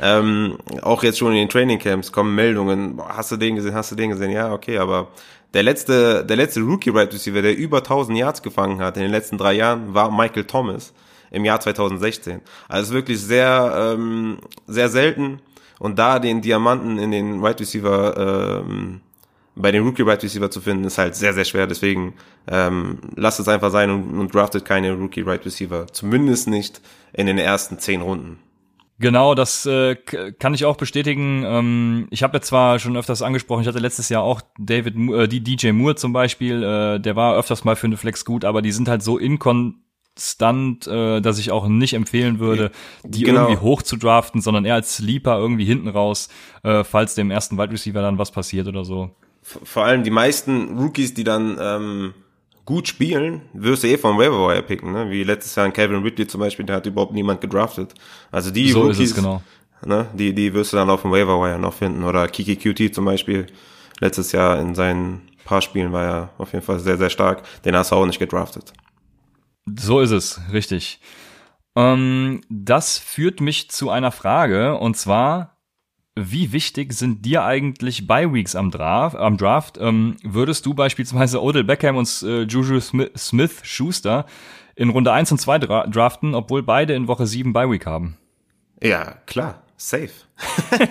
[0.00, 3.74] ähm, auch jetzt schon in den Training Camps kommen Meldungen, boah, hast du den gesehen,
[3.74, 4.32] hast du den gesehen?
[4.32, 5.08] Ja, okay, aber
[5.54, 9.10] der letzte, der letzte Rookie Right Receiver, der über 1000 Yards gefangen hat in den
[9.10, 10.92] letzten drei Jahren, war Michael Thomas
[11.30, 12.42] im Jahr 2016.
[12.68, 15.40] Also wirklich sehr, ähm, sehr selten.
[15.78, 19.00] Und da den Diamanten in den Right Receiver, ähm,
[19.60, 21.66] bei den Rookie Right Receiver zu finden, ist halt sehr, sehr schwer.
[21.66, 22.14] Deswegen
[22.48, 25.86] ähm, lasst es einfach sein und, und draftet keine Rookie Right Receiver.
[25.88, 26.80] Zumindest nicht
[27.12, 28.38] in den ersten zehn Runden.
[29.00, 31.42] Genau, das äh, kann ich auch bestätigen.
[31.46, 35.26] Ähm, ich habe ja zwar schon öfters angesprochen, ich hatte letztes Jahr auch David, äh,
[35.26, 38.60] die DJ Moore zum Beispiel, äh, der war öfters mal für eine Flex gut, aber
[38.60, 43.44] die sind halt so inkonstant, äh, dass ich auch nicht empfehlen würde, die genau.
[43.44, 46.28] irgendwie hoch zu draften, sondern eher als Sleeper irgendwie hinten raus,
[46.62, 49.16] äh, falls dem ersten Wide Receiver dann was passiert oder so.
[49.64, 52.14] Vor allem die meisten Rookies, die dann ähm,
[52.64, 55.10] gut spielen, wirst du eh vom Waiver Wire picken, ne?
[55.10, 57.94] Wie letztes Jahr in Calvin Ridley zum Beispiel, der hat überhaupt niemand gedraftet.
[58.30, 59.42] Also die so Rookies, genau.
[59.84, 60.06] ne?
[60.14, 62.04] Die, die wirst du dann auf dem Waiver Wire noch finden.
[62.04, 63.46] Oder Kiki QT zum Beispiel,
[63.98, 67.42] letztes Jahr in seinen paar Spielen war er auf jeden Fall sehr, sehr stark.
[67.64, 68.72] Den hast du auch nicht gedraftet.
[69.78, 71.00] So ist es, richtig.
[71.76, 75.56] Ähm, das führt mich zu einer Frage, und zwar,
[76.22, 79.16] wie wichtig sind dir eigentlich Bye-Weeks am Draft?
[79.16, 79.78] Am Draft?
[79.80, 84.26] Ähm, würdest du beispielsweise Odell Beckham und äh, Juju Smith Schuster
[84.76, 88.16] in Runde 1 und 2 dra draften, obwohl beide in Woche 7 Bye-Week haben?
[88.82, 89.62] Ja, klar.
[89.76, 90.10] Safe.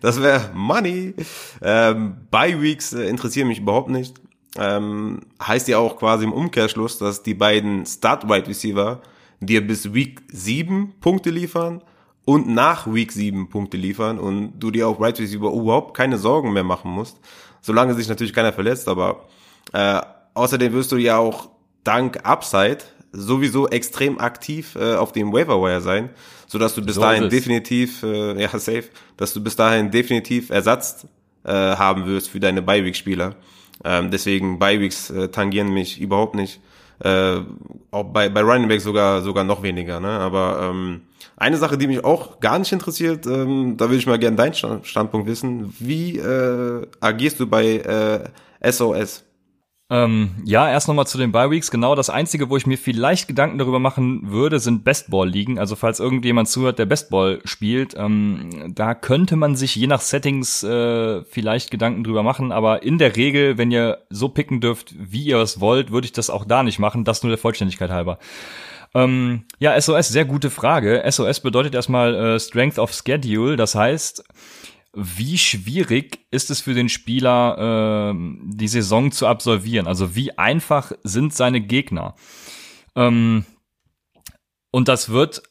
[0.00, 1.14] das wäre Money.
[1.62, 4.16] Ähm, Bye-Weeks äh, interessieren mich überhaupt nicht.
[4.56, 9.00] Ähm, heißt ja auch quasi im Umkehrschluss, dass die beiden Start-Wide Receiver
[9.40, 11.82] dir bis Week 7 Punkte liefern
[12.24, 16.52] und nach Week 7 Punkte liefern und du dir auf Right Receiver überhaupt keine Sorgen
[16.52, 17.18] mehr machen musst,
[17.60, 19.26] solange sich natürlich keiner verletzt, aber
[19.72, 20.00] äh,
[20.34, 21.48] außerdem wirst du ja auch
[21.84, 22.78] dank Upside
[23.12, 26.10] sowieso extrem aktiv äh, auf dem Waiver Wire sein,
[26.46, 28.84] so dass du bis so dahin definitiv äh, ja safe,
[29.16, 31.06] dass du bis dahin definitiv Ersatz
[31.44, 33.36] äh, haben wirst für deine Bye Week Spieler.
[33.84, 36.60] Ähm, deswegen Bye Weeks äh, tangieren mich überhaupt nicht.
[37.04, 37.42] Äh,
[37.90, 40.08] auch bei bei Running Back sogar sogar noch weniger, ne?
[40.08, 41.02] Aber ähm,
[41.36, 44.54] eine Sache, die mich auch gar nicht interessiert, ähm, da würde ich mal gerne deinen
[44.84, 45.74] Standpunkt wissen.
[45.78, 48.30] Wie äh, agierst du bei
[48.62, 49.24] äh, SOS?
[49.90, 51.70] Ähm, ja, erst nochmal zu den Bye Weeks.
[51.70, 55.58] Genau das Einzige, wo ich mir vielleicht Gedanken darüber machen würde, sind Bestball-Ligen.
[55.58, 60.62] Also falls irgendjemand zuhört, der Bestball spielt, ähm, da könnte man sich je nach Settings
[60.62, 62.50] äh, vielleicht Gedanken drüber machen.
[62.50, 66.12] Aber in der Regel, wenn ihr so picken dürft, wie ihr es wollt, würde ich
[66.12, 67.04] das auch da nicht machen.
[67.04, 68.18] Das nur der Vollständigkeit halber.
[68.94, 71.02] Ähm, ja, SOS, sehr gute Frage.
[71.06, 73.56] SOS bedeutet erstmal äh, Strength of Schedule.
[73.56, 74.24] Das heißt,
[74.94, 79.86] wie schwierig ist es für den Spieler, äh, die Saison zu absolvieren?
[79.86, 82.14] Also wie einfach sind seine Gegner?
[82.96, 83.44] Ähm,
[84.70, 85.42] und das wird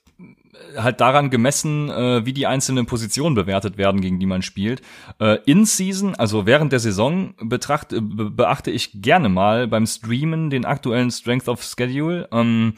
[0.78, 4.82] halt daran gemessen, äh, wie die einzelnen Positionen bewertet werden, gegen die man spielt.
[5.20, 10.50] Äh, in Season, also während der Saison, betrachte, be beachte ich gerne mal beim Streamen
[10.50, 12.28] den aktuellen Strength of Schedule.
[12.32, 12.74] Ähm,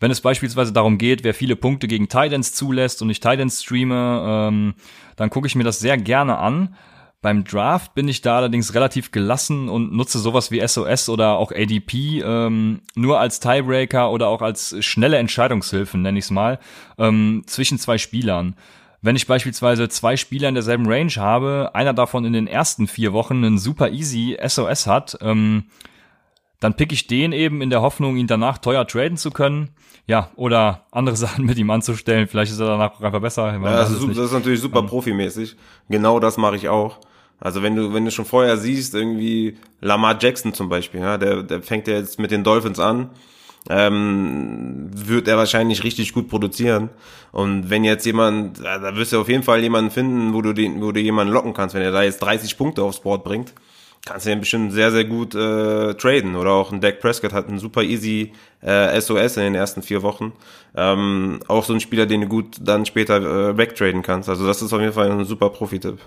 [0.00, 4.24] wenn es beispielsweise darum geht, wer viele Punkte gegen Titans zulässt und ich Titans streame,
[4.26, 4.74] ähm,
[5.16, 6.74] dann gucke ich mir das sehr gerne an.
[7.24, 11.52] Beim Draft bin ich da allerdings relativ gelassen und nutze sowas wie SOS oder auch
[11.52, 16.58] ADP ähm, nur als Tiebreaker oder auch als schnelle Entscheidungshilfen, nenne ich es mal,
[16.98, 18.56] ähm, zwischen zwei Spielern.
[19.00, 23.14] Wenn ich beispielsweise zwei Spieler in derselben Range habe, einer davon in den ersten vier
[23.14, 25.64] Wochen einen super easy SOS hat, ähm,
[26.64, 29.68] dann pick ich den eben in der Hoffnung, ihn danach teuer traden zu können.
[30.06, 32.26] Ja, oder andere Sachen mit ihm anzustellen.
[32.26, 33.52] Vielleicht ist er danach einfach besser.
[33.52, 35.56] Ja, das, ist, das, ist, natürlich super um, profimäßig.
[35.90, 37.00] Genau das mache ich auch.
[37.38, 41.42] Also wenn du, wenn du schon vorher siehst, irgendwie Lamar Jackson zum Beispiel, ja, der,
[41.42, 43.10] der fängt ja jetzt mit den Dolphins an,
[43.68, 46.88] ähm, wird er wahrscheinlich richtig gut produzieren.
[47.30, 50.80] Und wenn jetzt jemand, da wirst du auf jeden Fall jemanden finden, wo du den,
[50.80, 53.52] wo du jemanden locken kannst, wenn er da jetzt 30 Punkte aufs Board bringt,
[54.06, 56.36] kannst du den bestimmt sehr, sehr gut äh, traden.
[56.36, 60.02] Oder auch ein Dak Prescott hat einen super easy äh, SOS in den ersten vier
[60.02, 60.32] Wochen.
[60.76, 64.28] Ähm, auch so ein Spieler, den du gut dann später äh, wegtraden kannst.
[64.28, 65.98] Also das ist auf jeden Fall ein super Profi-Tipp.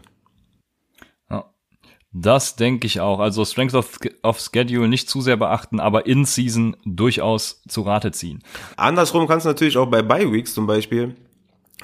[2.13, 3.19] Das denke ich auch.
[3.19, 8.11] Also Strength of, of Schedule nicht zu sehr beachten, aber in Season durchaus zu Rate
[8.11, 8.43] ziehen.
[8.75, 11.15] Andersrum kannst du natürlich auch bei Bye Weeks zum Beispiel,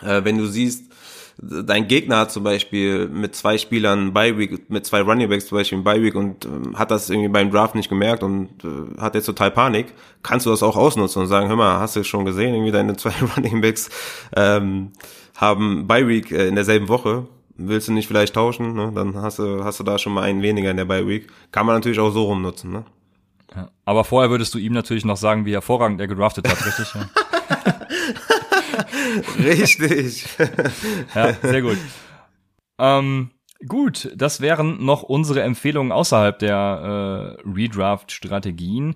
[0.01, 0.91] äh, wenn du siehst,
[1.37, 5.57] dein Gegner hat zum Beispiel mit zwei Spielern Bye Week, mit zwei Running Backs zum
[5.57, 9.15] Beispiel Bye Week und äh, hat das irgendwie beim Draft nicht gemerkt und äh, hat
[9.15, 12.25] jetzt total Panik, kannst du das auch ausnutzen und sagen, hör mal, hast du schon
[12.25, 13.89] gesehen, irgendwie deine zwei Running Backs
[14.35, 14.91] ähm,
[15.35, 18.91] haben Bye Week äh, in derselben Woche willst du nicht vielleicht tauschen, ne?
[18.93, 21.27] dann hast du, hast du da schon mal einen weniger in der Bye Week.
[21.51, 22.83] Kann man natürlich auch so rumnutzen, ne?
[23.55, 26.93] Ja, aber vorher würdest du ihm natürlich noch sagen, wie hervorragend er gedraftet hat, richtig?
[27.65, 27.82] Ja.
[29.37, 30.25] Richtig.
[31.15, 31.77] ja, sehr gut.
[32.79, 33.31] Ähm,
[33.67, 38.95] gut, das wären noch unsere Empfehlungen außerhalb der äh, Redraft-Strategien.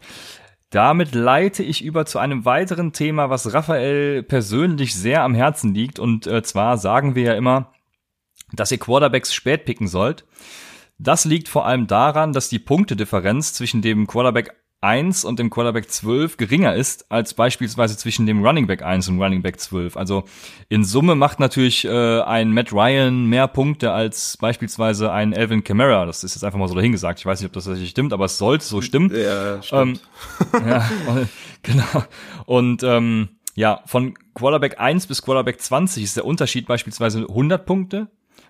[0.70, 5.98] Damit leite ich über zu einem weiteren Thema, was Raphael persönlich sehr am Herzen liegt.
[5.98, 7.72] Und äh, zwar sagen wir ja immer,
[8.52, 10.26] dass ihr Quarterbacks spät picken sollt.
[11.00, 15.90] Das liegt vor allem daran, dass die Punktedifferenz zwischen dem Quarterback 1 und dem Quarterback
[15.90, 19.98] 12 geringer ist als beispielsweise zwischen dem Running Back 1 und Running Back 12.
[19.98, 20.26] Also
[20.70, 26.06] in Summe macht natürlich äh, ein Matt Ryan mehr Punkte als beispielsweise ein Alvin Kamara.
[26.06, 27.20] Das ist jetzt einfach mal so dahingesagt.
[27.20, 29.12] Ich weiß nicht, ob das tatsächlich stimmt, aber es sollte so stimmen.
[29.16, 30.02] Ja, stimmt.
[30.54, 30.90] Ähm, ja,
[31.64, 32.04] genau.
[32.46, 38.10] Und ähm, ja, von Quarterback 1 bis Quarterback 20 ist der Unterschied beispielsweise 100 Punkte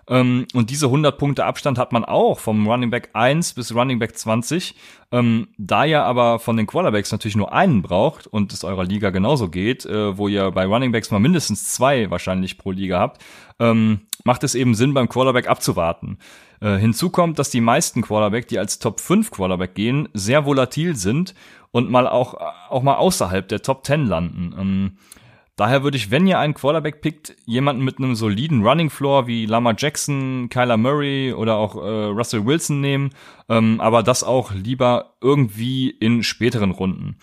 [0.10, 4.00] ähm, und diese 100 Punkte Abstand hat man auch vom Running Back 1 bis Running
[4.00, 4.76] Back 20.
[5.12, 9.10] Ähm, da ihr aber von den Quarterbacks natürlich nur einen braucht und es eurer Liga
[9.10, 13.22] genauso geht, äh, wo ihr bei Running Backs mal mindestens zwei wahrscheinlich pro Liga habt,
[13.60, 16.20] ähm, macht es eben Sinn, beim Quarterback abzuwarten.
[16.62, 20.96] Äh, hinzu kommt, dass die meisten Quarterback, die als Top 5 Quarterback gehen, sehr volatil
[20.96, 21.36] sind
[21.72, 22.36] und mal auch,
[22.70, 24.56] auch mal außerhalb der Top 10 landen.
[24.58, 24.98] Ähm,
[25.58, 29.48] Daher würde ich, wenn ihr einen Quarterback pickt, jemanden mit einem soliden Running Floor wie
[29.48, 33.10] Lama Jackson, Kyler Murray oder auch äh, Russell Wilson nehmen,
[33.50, 37.18] ähm, aber das auch lieber irgendwie in späteren Runden.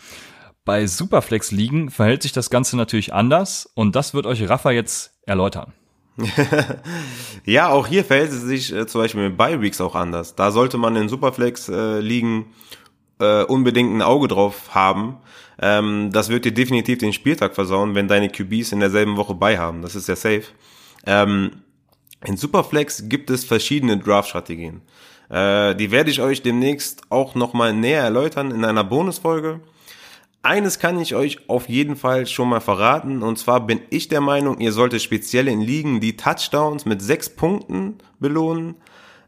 [0.64, 5.72] Bei Superflex-Ligen verhält sich das Ganze natürlich anders und das wird euch Rafa jetzt erläutern.
[7.44, 10.34] ja, auch hier verhält es sich äh, zum Beispiel mit Bye Weeks auch anders.
[10.34, 12.46] Da sollte man in Superflex-Ligen
[13.20, 15.18] äh, äh, unbedingt ein Auge drauf haben,
[15.60, 19.58] ähm, das wird dir definitiv den Spieltag versauen, wenn deine QBs in derselben Woche bei
[19.58, 19.82] haben.
[19.82, 20.44] Das ist ja safe.
[21.06, 21.62] Ähm,
[22.24, 24.80] in Superflex gibt es verschiedene Draft-Strategien.
[25.28, 29.60] Äh, die werde ich euch demnächst auch nochmal näher erläutern in einer Bonusfolge.
[30.42, 34.20] Eines kann ich euch auf jeden Fall schon mal verraten, und zwar bin ich der
[34.20, 38.74] Meinung, ihr solltet speziell in Ligen die Touchdowns mit sechs Punkten belohnen,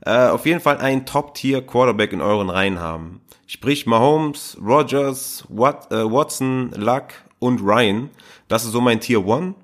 [0.04, 3.20] äh, auf jeden Fall einen Top-Tier-Quarterback in euren Reihen haben.
[3.46, 8.10] Sprich Mahomes, Rogers, Wat, äh, Watson, Luck und Ryan.
[8.48, 9.54] Das ist so mein Tier 1.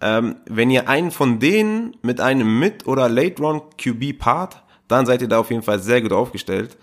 [0.00, 5.22] Ähm, wenn ihr einen von denen mit einem Mid- oder Late-Round QB part, dann seid
[5.22, 6.76] ihr da auf jeden Fall sehr gut aufgestellt.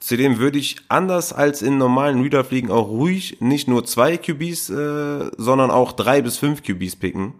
[0.00, 5.30] Zudem würde ich anders als in normalen Reader-Fliegen auch ruhig nicht nur zwei QBs, äh,
[5.38, 7.34] sondern auch drei bis fünf QBs picken.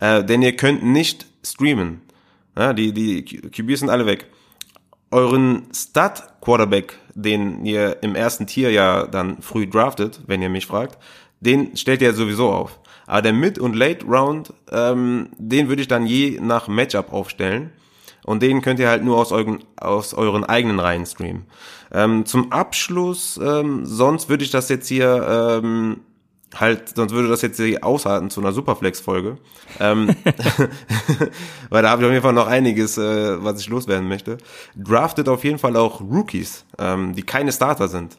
[0.00, 2.00] Äh, denn ihr könnt nicht streamen.
[2.56, 4.26] Ja, die, die QBs sind alle weg
[5.10, 10.98] euren Stud-Quarterback, den ihr im ersten Tier ja dann früh draftet, wenn ihr mich fragt,
[11.40, 12.78] den stellt ihr sowieso auf.
[13.06, 17.72] Aber der Mid- und Late-Round, ähm, den würde ich dann je nach Matchup aufstellen.
[18.24, 21.46] Und den könnt ihr halt nur aus euren, aus euren eigenen Reihen streamen.
[21.90, 26.00] Ähm, zum Abschluss, ähm, sonst würde ich das jetzt hier ähm,
[26.56, 29.38] halt, sonst würde das jetzt aushalten zu einer Superflex-Folge.
[29.78, 30.08] Ähm,
[31.70, 34.38] weil da habe ich auf jeden Fall noch einiges, äh, was ich loswerden möchte.
[34.76, 38.18] Draftet auf jeden Fall auch Rookies, ähm, die keine Starter sind.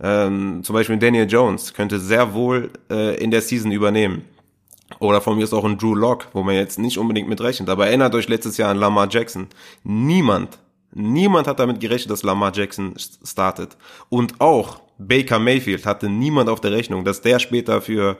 [0.00, 4.24] Ähm, zum Beispiel Daniel Jones könnte sehr wohl äh, in der Season übernehmen.
[5.00, 7.68] Oder von mir ist auch ein Drew Lock, wo man jetzt nicht unbedingt mit rechnet.
[7.68, 9.48] Aber erinnert euch letztes Jahr an Lamar Jackson.
[9.84, 10.58] Niemand,
[10.92, 13.76] niemand hat damit gerechnet, dass Lamar Jackson startet.
[14.08, 18.16] Und auch Baker Mayfield hatte niemand auf der Rechnung, dass der später für,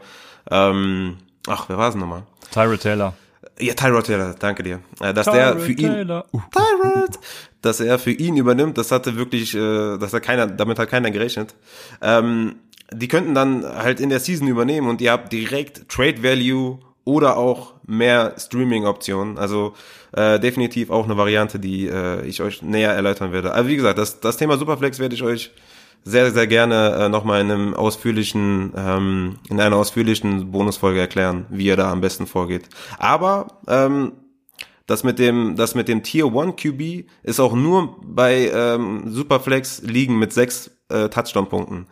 [0.50, 2.22] ähm, ach, wer war es nochmal?
[2.52, 3.14] Tyra Taylor.
[3.60, 4.80] Ja, Tyrod Taylor, danke dir.
[5.00, 6.24] Äh, dass Tyrod der für ihn, Taylor.
[6.32, 6.40] Uh.
[6.52, 7.18] Tyrod,
[7.62, 11.10] dass er für ihn übernimmt, das hatte wirklich, äh, dass er keiner, damit hat keiner
[11.10, 11.54] gerechnet.
[12.00, 12.56] Ähm,
[12.92, 17.36] die könnten dann halt in der Season übernehmen und ihr habt direkt Trade Value oder
[17.36, 19.38] auch mehr Streaming-Optionen.
[19.38, 19.74] Also
[20.12, 23.52] äh, definitiv auch eine Variante, die äh, ich euch näher erläutern werde.
[23.52, 25.50] Also wie gesagt, das, das Thema Superflex werde ich euch
[26.04, 31.66] sehr, sehr gerne äh, nochmal in einem ausführlichen, ähm, in einer ausführlichen Bonusfolge erklären, wie
[31.66, 32.68] ihr da am besten vorgeht.
[32.98, 34.12] Aber ähm,
[34.86, 39.82] das mit dem, das mit dem Tier 1 QB ist auch nur bei ähm, Superflex
[39.82, 41.86] liegen mit sechs äh, Touchdown-Punkten.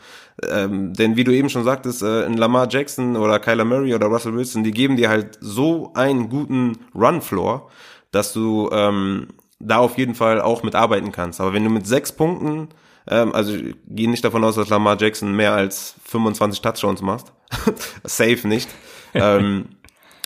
[0.51, 4.07] Ähm, denn wie du eben schon sagtest, äh, in Lamar Jackson oder Kyler Murray oder
[4.07, 7.69] Russell Wilson, die geben dir halt so einen guten Run-Floor,
[8.13, 9.29] dass du ähm,
[9.59, 11.41] da auf jeden Fall auch mitarbeiten kannst.
[11.41, 12.69] Aber wenn du mit sechs Punkten,
[13.09, 13.57] ähm, also
[13.89, 17.33] gehe nicht davon aus, dass Lamar Jackson mehr als 25 Touchdowns machst.
[18.05, 18.69] Safe nicht.
[19.15, 19.67] ähm,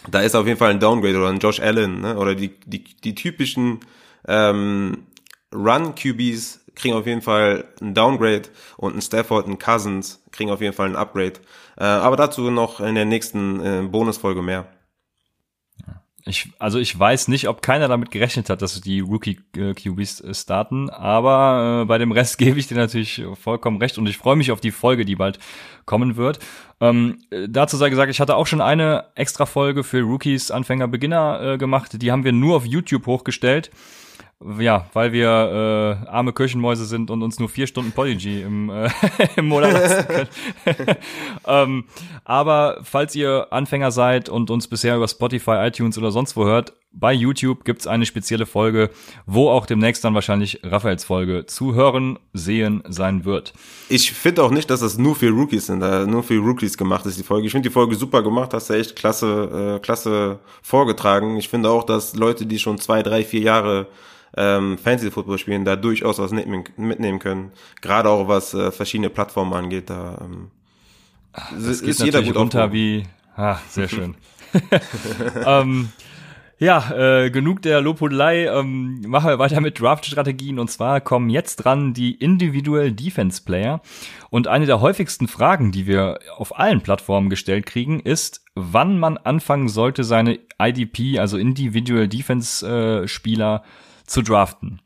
[0.08, 2.16] da ist auf jeden Fall ein Downgrade oder ein Josh Allen ne?
[2.16, 3.80] oder die, die, die typischen
[4.26, 5.06] ähm,
[5.54, 10.74] Run-QBs kriegen auf jeden Fall ein Downgrade und ein Stafford, ein Cousins kriegen auf jeden
[10.74, 11.34] Fall ein Upgrade.
[11.76, 14.66] Äh, aber dazu noch in der nächsten äh, Bonusfolge mehr.
[16.26, 20.90] Ich, also ich weiß nicht, ob keiner damit gerechnet hat, dass die Rookie-QBs äh, starten,
[20.90, 24.52] aber äh, bei dem Rest gebe ich dir natürlich vollkommen recht und ich freue mich
[24.52, 25.38] auf die Folge, die bald
[25.86, 26.38] kommen wird.
[26.80, 30.88] Ähm, äh, dazu sei gesagt, ich hatte auch schon eine extra Folge für Rookies, Anfänger,
[30.88, 32.02] Beginner äh, gemacht.
[32.02, 33.70] Die haben wir nur auf YouTube hochgestellt
[34.58, 38.88] ja, weil wir äh, arme Kirchenmäuse sind und uns nur vier Stunden Polygy im, äh,
[39.36, 40.28] im Monat lassen können.
[41.46, 41.84] ähm,
[42.24, 46.72] aber falls ihr Anfänger seid und uns bisher über Spotify, iTunes oder sonst wo hört,
[46.92, 48.90] bei YouTube gibt's eine spezielle Folge,
[49.26, 53.52] wo auch demnächst dann wahrscheinlich Raphaels Folge zu hören, sehen sein wird.
[53.88, 57.04] Ich finde auch nicht, dass das nur für Rookies sind, äh, nur für Rookies gemacht
[57.06, 57.46] ist die Folge.
[57.46, 61.36] Ich finde die Folge super gemacht, hast du echt klasse, äh, klasse vorgetragen.
[61.36, 63.86] Ich finde auch, dass Leute, die schon zwei, drei, vier Jahre
[64.36, 67.52] ähm, Fantasy Football spielen, da durchaus was mitnehmen können.
[67.80, 70.50] Gerade auch was äh, verschiedene Plattformen angeht, da ähm,
[71.52, 73.04] das ist jeder gut runter wie,
[73.36, 74.16] ah, sehr schön.
[75.46, 75.90] ähm,
[76.58, 78.46] ja, äh, genug der Lobhudelei.
[78.46, 80.58] Ähm, machen wir weiter mit Draft-Strategien.
[80.58, 83.80] Und zwar kommen jetzt dran die Individual Defense Player.
[84.28, 89.16] Und eine der häufigsten Fragen, die wir auf allen Plattformen gestellt kriegen, ist, wann man
[89.16, 93.62] anfangen sollte, seine IDP, also Individual Defense äh, Spieler,
[94.10, 94.82] zu draften.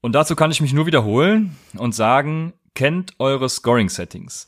[0.00, 4.46] Und dazu kann ich mich nur wiederholen und sagen, kennt eure Scoring-Settings.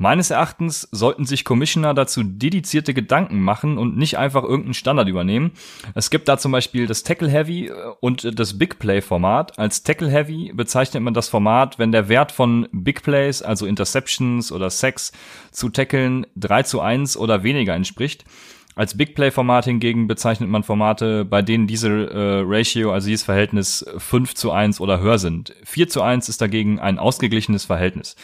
[0.00, 5.50] Meines Erachtens sollten sich Commissioner dazu dedizierte Gedanken machen und nicht einfach irgendeinen Standard übernehmen.
[5.96, 9.58] Es gibt da zum Beispiel das Tackle Heavy äh, und das Big Play Format.
[9.58, 14.52] Als Tackle Heavy bezeichnet man das Format, wenn der Wert von Big Plays, also Interceptions
[14.52, 15.10] oder Sacks
[15.50, 18.24] zu Tackeln 3 zu 1 oder weniger entspricht.
[18.78, 23.24] Als Big Play Format hingegen bezeichnet man Formate, bei denen diese äh, Ratio, also dieses
[23.24, 25.52] Verhältnis 5 zu 1 oder höher sind.
[25.64, 28.14] 4 zu 1 ist dagegen ein ausgeglichenes Verhältnis.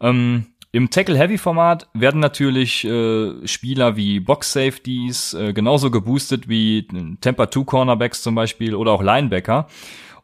[0.00, 6.86] Ähm, Im Tackle-Heavy-Format werden natürlich äh, Spieler wie Box-Safeties äh, genauso geboostet wie
[7.20, 9.66] Temper 2 Cornerbacks zum Beispiel oder auch Linebacker.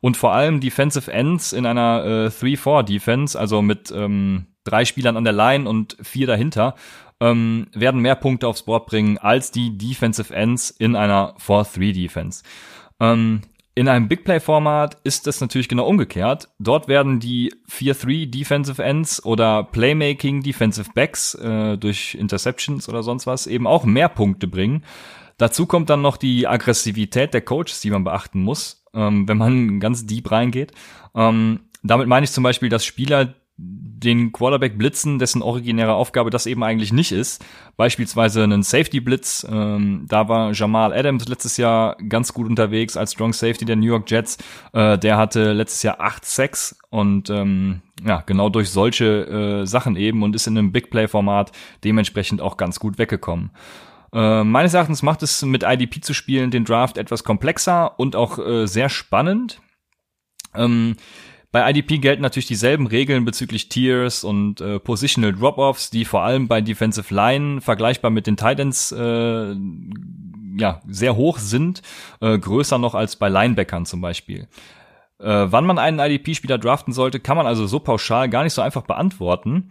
[0.01, 5.25] Und vor allem Defensive Ends in einer äh, 3-4-Defense, also mit ähm, drei Spielern an
[5.25, 6.77] der Line und vier dahinter,
[7.23, 12.43] ähm, werden mehr Punkte aufs Board bringen als die Defensive Ends in einer 4-3 Defense.
[12.99, 13.43] Ähm,
[13.75, 16.49] in einem Big Play Format ist es natürlich genau umgekehrt.
[16.59, 23.27] Dort werden die 4-3 Defensive Ends oder Playmaking Defensive Backs äh, durch Interceptions oder sonst
[23.27, 24.85] was eben auch mehr Punkte bringen.
[25.39, 29.81] Dazu kommt dann noch die Aggressivität der Coaches, die man beachten muss, ähm, wenn man
[29.81, 30.73] ganz deep reingeht.
[31.15, 36.47] Ähm, damit meine ich zum Beispiel, dass Spieler, den Quarterback blitzen, dessen originäre Aufgabe das
[36.47, 37.45] eben eigentlich nicht ist.
[37.77, 39.47] Beispielsweise einen Safety Blitz.
[39.49, 43.87] Ähm, da war Jamal Adams letztes Jahr ganz gut unterwegs als Strong Safety der New
[43.87, 44.39] York Jets.
[44.73, 49.97] Äh, der hatte letztes Jahr acht Sacks und ähm, ja genau durch solche äh, Sachen
[49.97, 51.53] eben und ist in einem Big Play Format
[51.85, 53.51] dementsprechend auch ganz gut weggekommen.
[54.13, 58.39] Äh, meines Erachtens macht es mit IDP zu spielen den Draft etwas komplexer und auch
[58.39, 59.61] äh, sehr spannend.
[60.55, 60.97] Ähm,
[61.53, 66.49] bei IDP gelten natürlich dieselben Regeln bezüglich Tiers und äh, Positional Drop-Offs, die vor allem
[66.49, 69.55] bei Defensive Line vergleichbar mit den Titans äh,
[70.57, 71.83] ja, sehr hoch sind,
[72.21, 74.49] äh, größer noch als bei Linebackern zum Beispiel.
[75.19, 78.63] Äh, wann man einen IDP-Spieler draften sollte, kann man also so pauschal gar nicht so
[78.63, 79.71] einfach beantworten.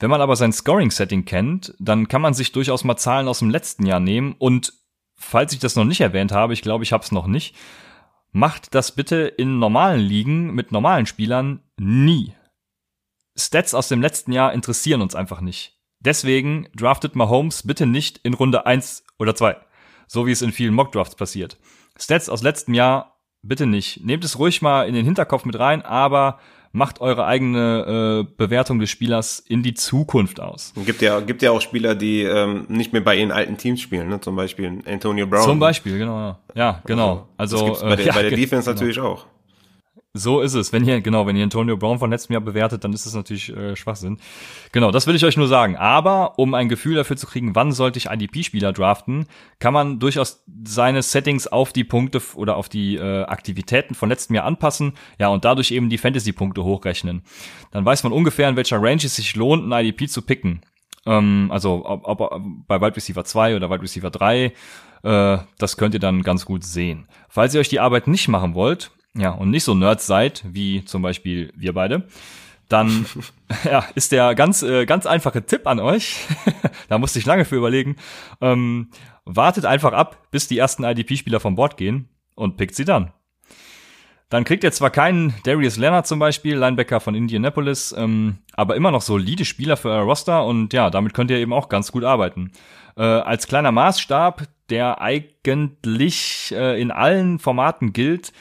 [0.00, 3.50] Wenn man aber sein Scoring-Setting kennt, dann kann man sich durchaus mal Zahlen aus dem
[3.50, 4.72] letzten Jahr nehmen und
[5.14, 7.54] falls ich das noch nicht erwähnt habe, ich glaube, ich habe es noch nicht,
[8.32, 12.34] Macht das bitte in normalen Ligen mit normalen Spielern nie.
[13.36, 15.78] Stats aus dem letzten Jahr interessieren uns einfach nicht.
[15.98, 19.56] Deswegen draftet Mahomes bitte nicht in Runde 1 oder 2,
[20.06, 21.58] so wie es in vielen Mockdrafts passiert.
[21.98, 24.04] Stats aus letztem Jahr bitte nicht.
[24.04, 26.38] Nehmt es ruhig mal in den Hinterkopf mit rein, aber
[26.72, 30.72] macht eure eigene äh, Bewertung des Spielers in die Zukunft aus.
[30.86, 34.08] Gibt ja, gibt ja auch Spieler, die ähm, nicht mehr bei ihren alten Teams spielen,
[34.08, 34.20] ne?
[34.20, 35.42] zum Beispiel Antonio Brown.
[35.42, 36.38] Zum Beispiel, genau.
[36.54, 37.28] Ja, genau.
[37.36, 38.74] Also, das gibt's bei, der, äh, bei der ja, Defense genau.
[38.74, 39.26] natürlich auch.
[40.12, 40.72] So ist es.
[40.72, 43.48] Wenn ihr, genau, wenn ihr Antonio Brown von letztem Jahr bewertet, dann ist das natürlich
[43.50, 44.18] äh, Schwachsinn.
[44.72, 45.76] Genau, das will ich euch nur sagen.
[45.76, 49.26] Aber um ein Gefühl dafür zu kriegen, wann sollte ich IDP-Spieler draften,
[49.60, 54.34] kann man durchaus seine Settings auf die Punkte oder auf die äh, Aktivitäten von letztem
[54.34, 57.22] Jahr anpassen, ja, und dadurch eben die Fantasy-Punkte hochrechnen.
[57.70, 60.62] Dann weiß man ungefähr, in welcher Range es sich lohnt, ein IDP zu picken.
[61.06, 64.52] Ähm, also ob, ob bei Wide Receiver 2 oder Wide Receiver 3,
[65.04, 67.06] äh, das könnt ihr dann ganz gut sehen.
[67.28, 70.84] Falls ihr euch die Arbeit nicht machen wollt, ja, und nicht so Nerds seid, wie
[70.84, 72.06] zum Beispiel wir beide,
[72.68, 73.06] dann
[73.64, 76.16] ja, ist der ganz, äh, ganz einfache Tipp an euch,
[76.88, 77.96] da musste ich lange für überlegen,
[78.40, 78.90] ähm,
[79.24, 83.12] wartet einfach ab, bis die ersten IDP-Spieler vom Bord gehen und pickt sie dann.
[84.30, 88.92] Dann kriegt ihr zwar keinen Darius Leonard zum Beispiel, Linebacker von Indianapolis, ähm, aber immer
[88.92, 92.04] noch solide Spieler für euer Roster und ja, damit könnt ihr eben auch ganz gut
[92.04, 92.52] arbeiten.
[92.96, 98.32] Äh, als kleiner Maßstab, der eigentlich äh, in allen Formaten gilt,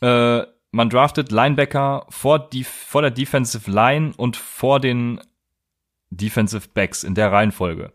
[0.00, 0.42] äh,
[0.72, 5.20] man draftet Linebacker vor, die, vor der Defensive Line und vor den
[6.10, 7.92] Defensive Backs in der Reihenfolge.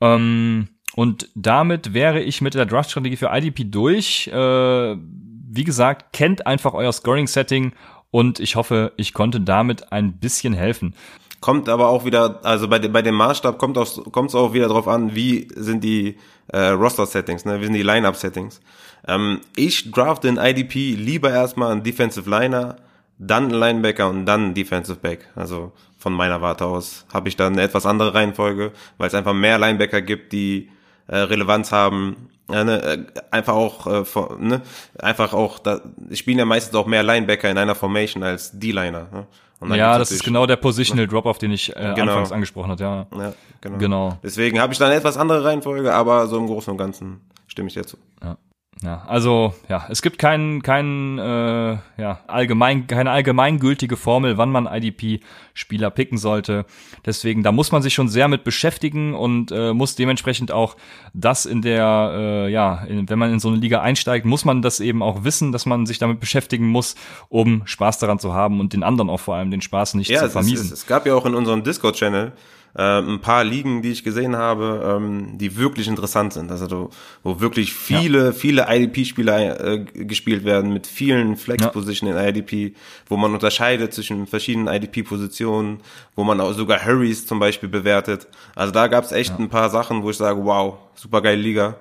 [0.00, 4.28] Ähm, und damit wäre ich mit der Draftstrategie für IDP durch.
[4.28, 7.72] Äh, wie gesagt, kennt einfach euer Scoring-Setting
[8.10, 10.94] und ich hoffe, ich konnte damit ein bisschen helfen.
[11.40, 14.88] Kommt aber auch wieder, also bei, dem- bei dem Maßstab kommt es auch wieder drauf
[14.88, 16.16] an, wie sind die
[16.48, 17.60] äh, Roster-Settings, ne?
[17.60, 18.60] wie sind die Line-Up-Settings.
[19.06, 22.76] Ähm, ich drafte in IDP lieber erstmal einen Defensive Liner,
[23.18, 25.28] dann einen Linebacker und dann einen Defensive Back.
[25.36, 29.32] Also von meiner Warte aus habe ich dann eine etwas andere Reihenfolge, weil es einfach
[29.32, 30.70] mehr Linebacker gibt, die
[31.08, 32.28] äh, Relevanz haben.
[32.48, 32.98] Ne, äh,
[33.32, 34.62] einfach auch, äh, von, ne,
[35.00, 35.80] einfach auch, da
[36.12, 39.08] spielen ja meistens auch mehr Linebacker in einer Formation als D-Liner.
[39.12, 39.76] Ne?
[39.76, 42.12] Ja, das ist genau der Positional Drop, auf den ich äh, Genau.
[42.12, 42.84] anfangs angesprochen hatte.
[42.84, 43.06] Ja.
[43.18, 43.78] Ja, genau.
[43.78, 44.18] Genau.
[44.22, 47.66] Deswegen habe ich dann eine etwas andere Reihenfolge, aber so im Großen und Ganzen stimme
[47.68, 47.96] ich dir zu.
[48.22, 48.36] Ja,
[48.84, 55.90] also ja, es gibt keinen keinen äh, ja allgemein keine allgemeingültige Formel, wann man IDP-Spieler
[55.90, 56.66] picken sollte.
[57.06, 60.76] Deswegen da muss man sich schon sehr mit beschäftigen und äh, muss dementsprechend auch
[61.14, 64.60] das in der äh, ja in, wenn man in so eine Liga einsteigt, muss man
[64.60, 66.96] das eben auch wissen, dass man sich damit beschäftigen muss,
[67.30, 70.20] um Spaß daran zu haben und den anderen auch vor allem den Spaß nicht Ja,
[70.20, 70.66] zu es, vermiesen.
[70.66, 72.32] es, es gab ja auch in unserem Discord-Channel
[72.76, 76.50] äh, ein paar Ligen, die ich gesehen habe, ähm, die wirklich interessant sind.
[76.50, 76.90] Also
[77.22, 82.74] wo wirklich viele, viele IDP-Spieler äh, gespielt werden mit vielen Flex-Positionen in IDP,
[83.08, 85.78] wo man unterscheidet zwischen verschiedenen IDP-Positionen,
[86.14, 88.26] wo man auch sogar Hurries zum Beispiel bewertet.
[88.54, 91.76] Also da gab es echt ein paar Sachen, wo ich sage, wow, super geile Liga.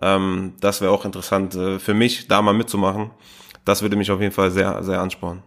[0.00, 3.10] Ähm, das wäre auch interessant äh, für mich, da mal mitzumachen.
[3.66, 5.42] Das würde mich auf jeden Fall sehr, sehr anspornen.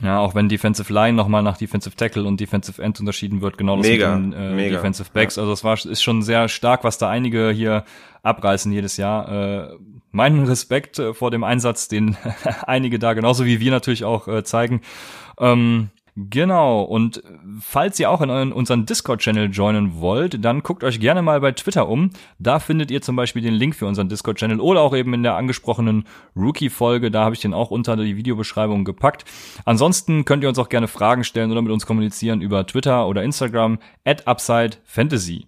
[0.00, 3.76] Ja, auch wenn Defensive Line nochmal nach Defensive Tackle und Defensive End unterschieden wird, genau
[3.76, 5.38] das Mega, mit den äh, mega, Defensive Backs.
[5.38, 7.84] Also das war ist schon sehr stark, was da einige hier
[8.22, 9.28] abreißen jedes Jahr.
[9.30, 9.76] Äh,
[10.10, 12.16] meinen Respekt äh, vor dem Einsatz, den
[12.66, 14.80] einige da genauso wie wir natürlich auch äh, zeigen.
[15.38, 17.22] Ähm, Genau, und
[17.60, 21.52] falls ihr auch in euren, unseren Discord-Channel joinen wollt, dann guckt euch gerne mal bei
[21.52, 22.10] Twitter um.
[22.38, 25.36] Da findet ihr zum Beispiel den Link für unseren Discord-Channel oder auch eben in der
[25.36, 26.04] angesprochenen
[26.36, 29.24] Rookie-Folge, da habe ich den auch unter die Videobeschreibung gepackt.
[29.64, 33.22] Ansonsten könnt ihr uns auch gerne Fragen stellen oder mit uns kommunizieren über Twitter oder
[33.22, 35.46] Instagram at Upside Fantasy.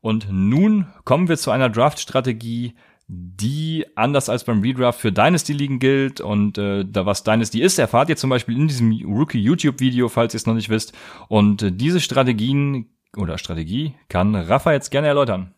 [0.00, 2.74] Und nun kommen wir zu einer Draft-Strategie,
[3.08, 6.20] die anders als beim Redraft für Dynasty-Ligen gilt.
[6.20, 10.38] Und äh, da was Dynasty ist, erfahrt ihr zum Beispiel in diesem Rookie-YouTube-Video, falls ihr
[10.38, 10.92] es noch nicht wisst.
[11.28, 12.86] Und äh, diese Strategien
[13.16, 15.54] oder Strategie kann Rafa jetzt gerne erläutern.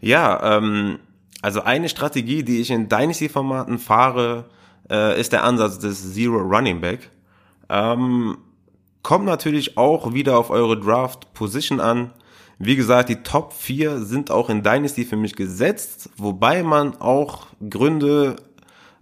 [0.00, 0.98] Ja, ähm,
[1.40, 4.46] also eine Strategie, die ich in Dynasty-Formaten fahre,
[4.90, 7.10] äh, ist der Ansatz des Zero Running Back.
[7.68, 8.38] Ähm,
[9.02, 12.12] kommt natürlich auch wieder auf eure Draft-Position an.
[12.64, 17.48] Wie gesagt, die Top 4 sind auch in Dynasty für mich gesetzt, wobei man auch
[17.68, 18.36] Gründe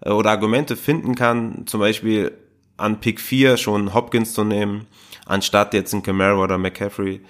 [0.00, 2.32] äh, oder Argumente finden kann, zum Beispiel
[2.76, 4.86] an Pick 4 schon Hopkins zu nehmen,
[5.26, 7.20] anstatt jetzt ein Camaro oder McCaffrey.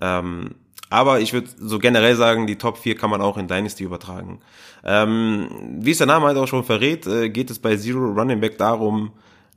[0.00, 0.54] Ähm,
[0.90, 4.40] aber ich würde so generell sagen, die Top 4 kann man auch in Dynasty übertragen.
[4.84, 5.48] Ähm,
[5.80, 8.58] wie es der Name halt auch schon verrät, äh, geht es bei Zero Running Back
[8.58, 9.10] darum,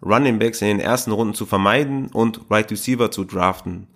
[0.04, 3.88] Running Backs in den ersten Runden zu vermeiden und Right Receiver zu draften,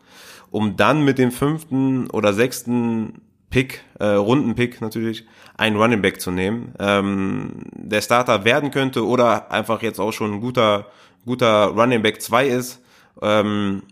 [0.51, 5.25] um dann mit dem fünften oder sechsten Pick, äh, Rundenpick natürlich,
[5.57, 10.33] einen Running Back zu nehmen, ähm, der Starter werden könnte oder einfach jetzt auch schon
[10.33, 10.87] ein guter,
[11.25, 12.81] guter Running Back 2 ist,
[13.21, 13.83] ähm,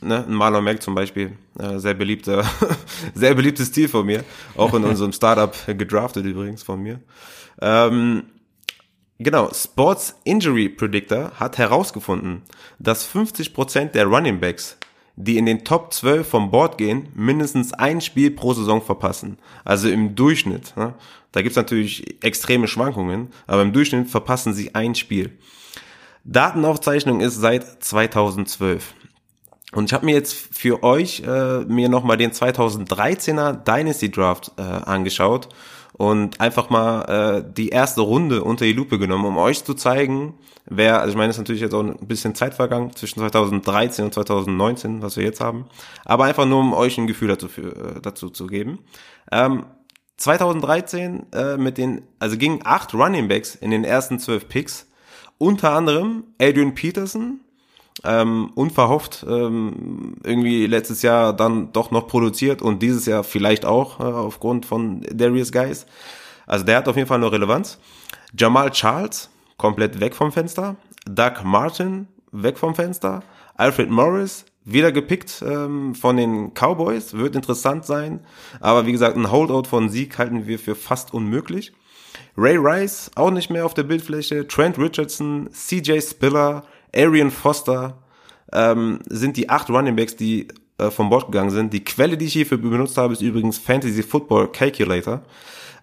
[0.00, 2.44] ne, ein Marlon Mack zum Beispiel, äh, sehr beliebter,
[3.14, 4.24] sehr beliebtes Stil von mir,
[4.56, 7.00] auch in unserem Startup gedraftet übrigens von mir.
[7.60, 8.24] Ähm,
[9.18, 12.42] genau, Sports Injury Predictor hat herausgefunden,
[12.78, 14.78] dass 50% der Running Backs
[15.16, 19.38] die in den Top 12 vom Board gehen, mindestens ein Spiel pro Saison verpassen.
[19.64, 20.76] Also im Durchschnitt.
[20.76, 20.94] Ne?
[21.32, 25.32] Da gibt's natürlich extreme Schwankungen, aber im Durchschnitt verpassen sie ein Spiel.
[26.24, 28.94] Datenaufzeichnung ist seit 2012.
[29.72, 34.62] Und ich habe mir jetzt für euch äh, mir nochmal den 2013er Dynasty Draft äh,
[34.62, 35.48] angeschaut
[35.92, 40.34] und einfach mal äh, die erste Runde unter die Lupe genommen, um euch zu zeigen,
[40.66, 44.06] wer, also ich meine, es ist natürlich jetzt auch ein bisschen Zeit vergangen zwischen 2013
[44.06, 45.66] und 2019, was wir jetzt haben,
[46.04, 48.78] aber einfach nur, um euch ein Gefühl dazu, für, äh, dazu zu geben.
[49.30, 49.64] Ähm,
[50.16, 54.88] 2013 äh, mit den, also gingen acht Running Backs in den ersten zwölf Picks,
[55.38, 57.40] unter anderem Adrian Peterson,
[58.04, 64.00] ähm, unverhofft ähm, irgendwie letztes Jahr dann doch noch produziert und dieses Jahr vielleicht auch
[64.00, 65.86] äh, aufgrund von Darius Guys.
[66.46, 67.78] Also der hat auf jeden Fall noch Relevanz.
[68.36, 70.76] Jamal Charles, komplett weg vom Fenster.
[71.06, 73.22] Doug Martin, weg vom Fenster.
[73.54, 78.20] Alfred Morris, wieder gepickt ähm, von den Cowboys, wird interessant sein.
[78.60, 81.72] Aber wie gesagt, ein Holdout von Sieg halten wir für fast unmöglich.
[82.36, 84.46] Ray Rice, auch nicht mehr auf der Bildfläche.
[84.46, 86.64] Trent Richardson, CJ Spiller,
[86.94, 87.98] Arian Foster
[88.52, 91.72] ähm, sind die acht Running Backs, die äh, vom Bord gegangen sind.
[91.72, 95.22] Die Quelle, die ich hierfür benutzt habe, ist übrigens Fantasy Football Calculator.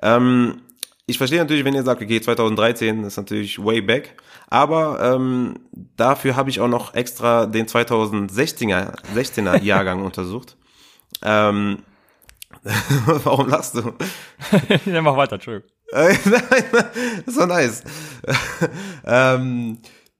[0.01, 0.61] Ähm,
[1.05, 4.15] ich verstehe natürlich, wenn ihr sagt, okay, 2013 ist natürlich way back,
[4.47, 5.55] aber ähm,
[5.97, 10.55] dafür habe ich auch noch extra den 2016er 16er Jahrgang untersucht.
[11.23, 11.79] Ähm,
[13.23, 13.93] warum lachst du?
[14.85, 15.69] ja, mach weiter, Entschuldigung.
[17.25, 17.83] so nice.
[19.05, 19.79] ähm,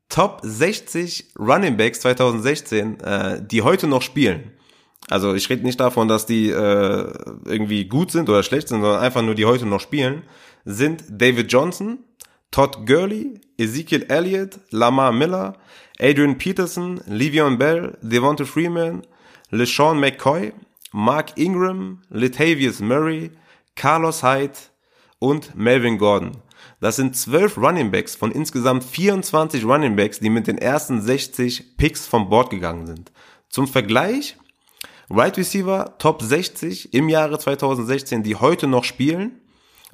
[0.10, 4.51] Top 60 Running Backs 2016, äh, die heute noch spielen.
[5.07, 7.14] Also ich rede nicht davon, dass die äh,
[7.45, 10.24] irgendwie gut sind oder schlecht sind, sondern einfach nur die heute noch spielen,
[10.66, 11.99] sind David Johnson,
[12.51, 15.55] Todd Gurley, Ezekiel Elliott, Lamar Miller,
[15.99, 19.03] Adrian Peterson, Le'Veon Bell, Devonta Freeman,
[19.51, 20.53] LeSean McCoy,
[20.91, 23.32] Mark Ingram, Latavius Murray,
[23.76, 24.53] Carlos Hyde
[25.20, 26.38] und Melvin Gordon.
[26.80, 31.75] Das sind zwölf Running Backs von insgesamt 24 Running Backs, die mit den ersten 60
[31.77, 33.11] Picks vom Board gegangen sind.
[33.49, 34.38] Zum Vergleich,
[35.09, 39.41] Right Receiver Top 60 im Jahre 2016, die heute noch spielen,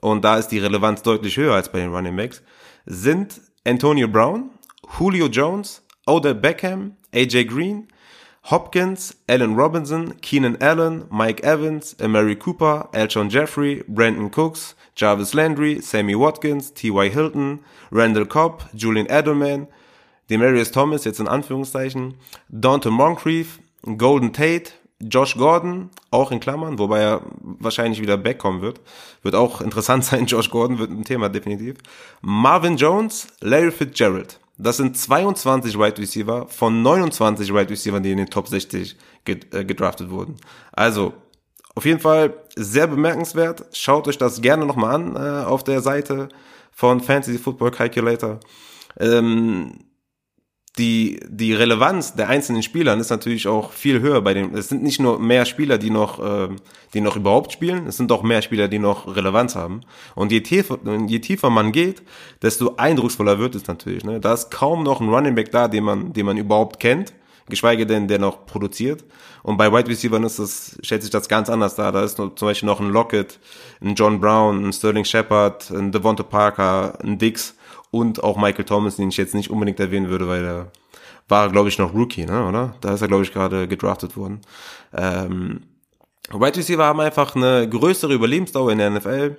[0.01, 2.43] und da ist die Relevanz deutlich höher als bei den Running Backs,
[2.86, 4.51] sind Antonio Brown,
[4.99, 7.88] Julio Jones, Odell Beckham, AJ Green,
[8.51, 15.81] Hopkins, Allen Robinson, Keenan Allen, Mike Evans, Mary Cooper, Elton Jeffrey, Brandon Cooks, Jarvis Landry,
[15.81, 17.09] Sammy Watkins, T.Y.
[17.09, 19.67] Hilton, Randall Cobb, Julian Edelman,
[20.29, 22.15] Demarius Thomas, jetzt in Anführungszeichen,
[22.49, 23.59] Dante Moncrief,
[23.97, 28.79] Golden Tate, Josh Gordon, auch in Klammern, wobei er wahrscheinlich wieder backkommen wird.
[29.23, 31.77] Wird auch interessant sein, Josh Gordon wird ein Thema definitiv.
[32.21, 34.39] Marvin Jones, Larry Fitzgerald.
[34.57, 38.95] Das sind 22 Wide Receiver von 29 Wide Receiver, die in den Top 60
[39.25, 40.35] äh, gedraftet wurden.
[40.71, 41.13] Also,
[41.75, 43.65] auf jeden Fall sehr bemerkenswert.
[43.73, 46.29] Schaut euch das gerne nochmal an äh, auf der Seite
[46.71, 48.39] von Fantasy Football Calculator.
[48.97, 49.84] Ähm,
[50.78, 54.84] die, die Relevanz der einzelnen Spielern ist natürlich auch viel höher bei den, es sind
[54.84, 56.49] nicht nur mehr Spieler, die noch, äh,
[56.93, 59.82] die noch überhaupt spielen, es sind auch mehr Spieler, die noch Relevanz haben.
[60.15, 62.03] Und je tiefer, je tiefer man geht,
[62.41, 64.19] desto eindrucksvoller wird es natürlich, ne?
[64.19, 67.13] Da ist kaum noch ein Running Back da, den man, den man überhaupt kennt
[67.47, 69.03] geschweige denn der noch produziert.
[69.43, 71.91] Und bei Wide Receivers ist das, stellt sich das ganz anders dar.
[71.91, 73.39] Da ist zum Beispiel noch ein Lockett,
[73.82, 77.55] ein John Brown, ein Sterling Shepard, ein Devonta Parker, ein Dix
[77.95, 80.71] und auch Michael Thomas, den ich jetzt nicht unbedingt erwähnen würde, weil der
[81.27, 82.75] war, glaube ich, noch Rookie, ne, oder?
[82.81, 84.41] Da ist er, glaube ich, gerade gedraftet worden.
[84.93, 85.61] Ähm,
[86.29, 89.37] Wide Receiver haben einfach eine größere Überlebensdauer in der NFL.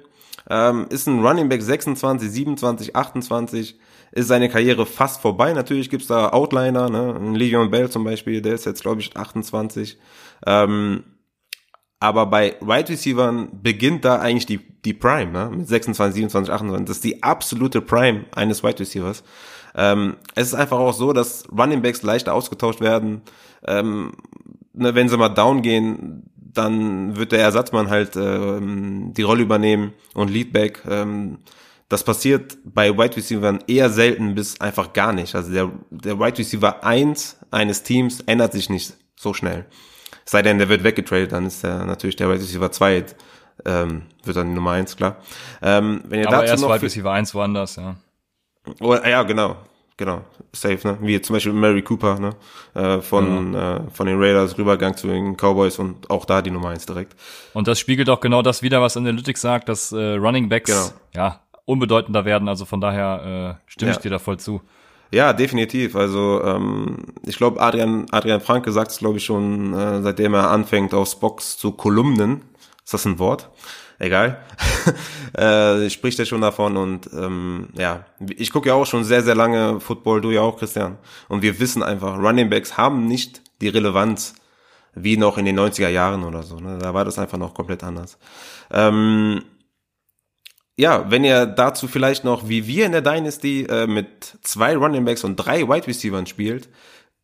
[0.48, 3.78] Ähm, ist ein Running Back 26, 27, 28
[4.12, 5.52] ist seine Karriere fast vorbei.
[5.52, 7.14] Natürlich gibt's da Outliner, ne?
[7.36, 9.98] Le'Veon Bell zum Beispiel, der ist jetzt, glaube ich, 28.
[10.46, 11.04] Ähm,
[11.98, 15.50] aber bei Wide Receivern beginnt da eigentlich die, die Prime, ne?
[15.50, 16.86] mit 26, 27, 28.
[16.86, 19.24] Das ist die absolute Prime eines Wide Receivers.
[19.74, 23.22] Ähm, es ist einfach auch so, dass Running Backs leichter ausgetauscht werden.
[23.66, 24.12] Ähm,
[24.72, 29.92] ne, wenn sie mal down gehen, dann wird der Ersatzmann halt ähm, die Rolle übernehmen
[30.14, 30.82] und Leadback.
[30.88, 31.38] Ähm,
[31.88, 35.34] das passiert bei Wide Receivers eher selten bis einfach gar nicht.
[35.34, 39.66] Also der, der Wide Receiver 1 eines Teams ändert sich nicht so schnell.
[40.28, 43.04] Sei denn, der wird weggetradet, dann ist der natürlich der Wide Receiver 2
[43.64, 45.16] ähm, wird dann die Nummer 1, klar.
[45.62, 47.96] Ähm, wenn ihr Aber dazu erst noch Wide Receiver 1 woanders, ja.
[48.80, 49.56] Oh, ja, genau.
[49.98, 50.20] Genau,
[50.52, 50.98] safe, ne?
[51.00, 52.36] Wie zum Beispiel Mary Cooper, ne?
[52.74, 53.76] Äh, von, ja.
[53.76, 57.16] äh, von den Raiders Rübergang zu den Cowboys und auch da die Nummer eins direkt.
[57.54, 60.90] Und das spiegelt auch genau das wieder, was Analytics sagt, dass äh, Running Backs genau.
[61.14, 62.46] ja unbedeutender werden.
[62.46, 63.96] Also von daher äh, stimme ja.
[63.96, 64.60] ich dir da voll zu.
[65.10, 65.96] Ja, definitiv.
[65.96, 70.50] Also ähm, ich glaube, Adrian, Adrian Franke sagt es, glaube ich, schon, äh, seitdem er
[70.50, 72.42] anfängt, aus Box zu Kolumnen.
[72.84, 73.50] Ist das ein Wort?
[73.98, 74.44] egal.
[75.32, 78.04] äh, spricht er schon davon und ähm, ja,
[78.36, 80.98] ich gucke ja auch schon sehr, sehr lange Football, du ja auch, Christian.
[81.28, 84.34] Und wir wissen einfach, Running Backs haben nicht die Relevanz
[84.94, 86.58] wie noch in den 90er Jahren oder so.
[86.58, 86.78] Ne?
[86.78, 88.18] Da war das einfach noch komplett anders.
[88.70, 89.42] Ähm,
[90.76, 95.04] ja, wenn ihr dazu vielleicht noch, wie wir in der Dynasty, äh, mit zwei Running
[95.04, 96.68] Backs und drei Wide Receivers spielt,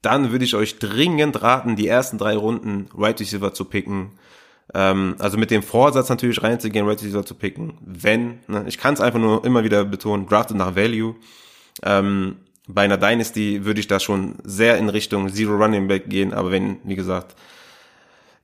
[0.01, 4.13] dann würde ich euch dringend raten, die ersten drei Runden Wide Receiver zu picken
[4.75, 8.95] ähm, also mit dem Vorsatz natürlich reinzugehen, Red Receiver zu picken, wenn, ne, ich kann
[8.95, 11.17] es einfach nur immer wieder betonen, drafted nach Value.
[11.83, 12.37] Ähm,
[12.69, 16.51] bei einer Dynasty würde ich da schon sehr in Richtung Zero Running Back gehen, aber
[16.51, 17.35] wenn, wie gesagt,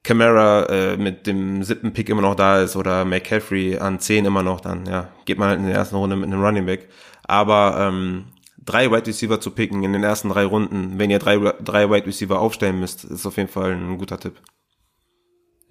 [0.03, 4.42] Camara äh, mit dem siebten Pick immer noch da ist oder McCaffrey an zehn immer
[4.42, 6.88] noch, dann ja, geht man halt in der ersten Runde mit einem Running Back.
[7.24, 8.26] Aber ähm,
[8.64, 12.07] drei Wide Receiver zu picken in den ersten drei Runden, wenn ihr drei, drei Wide
[12.07, 14.40] Receiver aufstellen müsst, ist auf jeden Fall ein guter Tipp.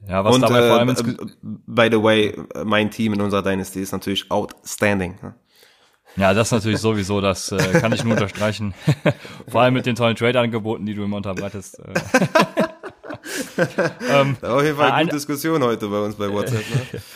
[0.07, 1.03] Ja, was Und, dabei äh, vor allem ins
[1.41, 5.15] by the way, mein Team in unserer Dynasty ist natürlich outstanding.
[6.15, 8.73] Ja, das ist natürlich sowieso, das äh, kann ich nur unterstreichen.
[9.47, 11.81] vor allem mit den tollen Trade-Angeboten, die du immer unterbreitest.
[13.57, 13.89] Äh.
[14.09, 16.63] ähm, Auf jeden Fall eine gute Diskussion heute bei uns bei WhatsApp.
[16.69, 17.01] Ne?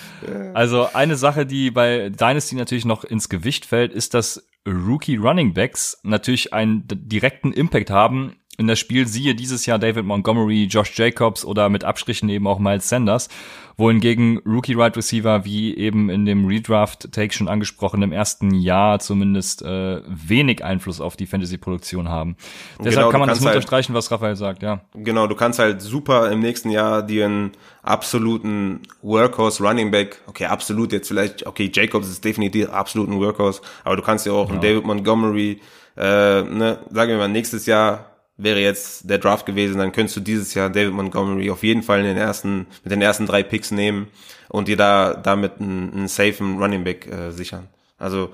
[0.53, 5.55] Also eine Sache, die bei Dynasty natürlich noch ins Gewicht fällt, ist, dass Rookie Running
[5.55, 9.07] Backs natürlich einen direkten Impact haben in das Spiel.
[9.07, 13.29] Siehe dieses Jahr David Montgomery, Josh Jacobs oder mit Abstrichen eben auch Miles Sanders
[13.77, 19.61] wohingegen Rookie Right Receiver, wie eben in dem Redraft-Take schon angesprochen, im ersten Jahr zumindest
[19.61, 22.35] äh, wenig Einfluss auf die Fantasy-Produktion haben.
[22.79, 24.81] Deshalb genau, kann man das halt, unterstreichen, was Raphael sagt, ja.
[24.93, 27.51] Genau, du kannst halt super im nächsten Jahr dir einen
[27.83, 33.61] absoluten Workhorse Running Back, okay, absolut jetzt vielleicht, okay, Jacobs ist definitiv absolut ein Workhorse,
[33.83, 34.61] aber du kannst ja auch genau.
[34.61, 35.59] einen David Montgomery,
[35.97, 40.21] äh, ne, sagen wir mal, nächstes Jahr wäre jetzt der Draft gewesen, dann könntest du
[40.21, 43.71] dieses Jahr David Montgomery auf jeden Fall in den ersten, mit den ersten drei Picks
[43.71, 44.07] nehmen
[44.49, 47.67] und dir da damit einen, einen safen Running Back äh, sichern.
[47.97, 48.31] Also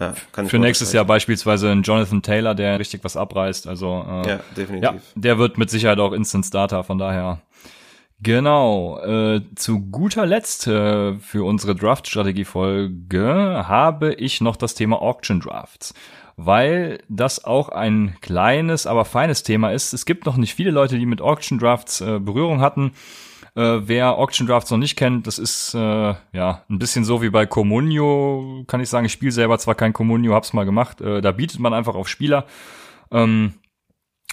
[0.00, 3.66] ja, kann ich Für nächstes Jahr beispielsweise ein Jonathan Taylor, der richtig was abreißt.
[3.66, 4.82] Also äh, ja, definitiv.
[4.82, 7.40] Ja, der wird mit Sicherheit auch Instant Starter, von daher.
[8.20, 9.00] Genau.
[9.00, 15.92] Äh, zu guter Letzt äh, für unsere Draft-Strategie-Folge habe ich noch das Thema Auction Drafts
[16.36, 19.92] weil das auch ein kleines, aber feines Thema ist.
[19.92, 22.92] Es gibt noch nicht viele Leute, die mit Auction Drafts äh, Berührung hatten.
[23.54, 25.78] Äh, wer Auction Drafts noch nicht kennt, das ist äh,
[26.32, 29.04] ja ein bisschen so wie bei Comunio, kann ich sagen.
[29.04, 31.00] Ich spiele selber zwar kein Comunio, hab's mal gemacht.
[31.00, 32.46] Äh, da bietet man einfach auf Spieler
[33.10, 33.54] ähm,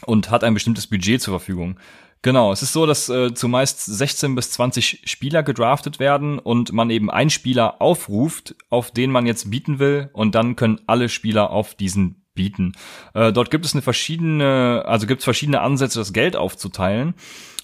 [0.06, 1.78] und hat ein bestimmtes Budget zur Verfügung.
[2.22, 6.89] Genau, es ist so, dass äh, zumeist 16 bis 20 Spieler gedraftet werden und man
[6.89, 11.51] eben einen Spieler aufruft, auf den man jetzt bieten will und dann können alle Spieler
[11.51, 12.74] auf diesen bieten.
[13.13, 17.13] Äh, dort gibt es eine verschiedene, also gibt es verschiedene Ansätze, das Geld aufzuteilen.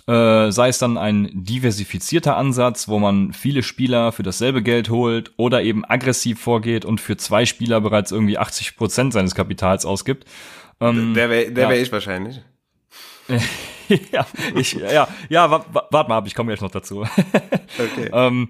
[0.07, 5.31] Äh, sei es dann ein diversifizierter Ansatz, wo man viele Spieler für dasselbe Geld holt
[5.35, 10.25] oder eben aggressiv vorgeht und für zwei Spieler bereits irgendwie 80 Prozent seines Kapitals ausgibt.
[10.79, 11.81] Ähm, der wäre der wär ja.
[11.81, 12.41] ich wahrscheinlich.
[14.11, 17.01] ja, ich, ja, ja, warte mal ab, ich komme jetzt noch dazu.
[17.79, 18.09] okay.
[18.11, 18.49] ähm,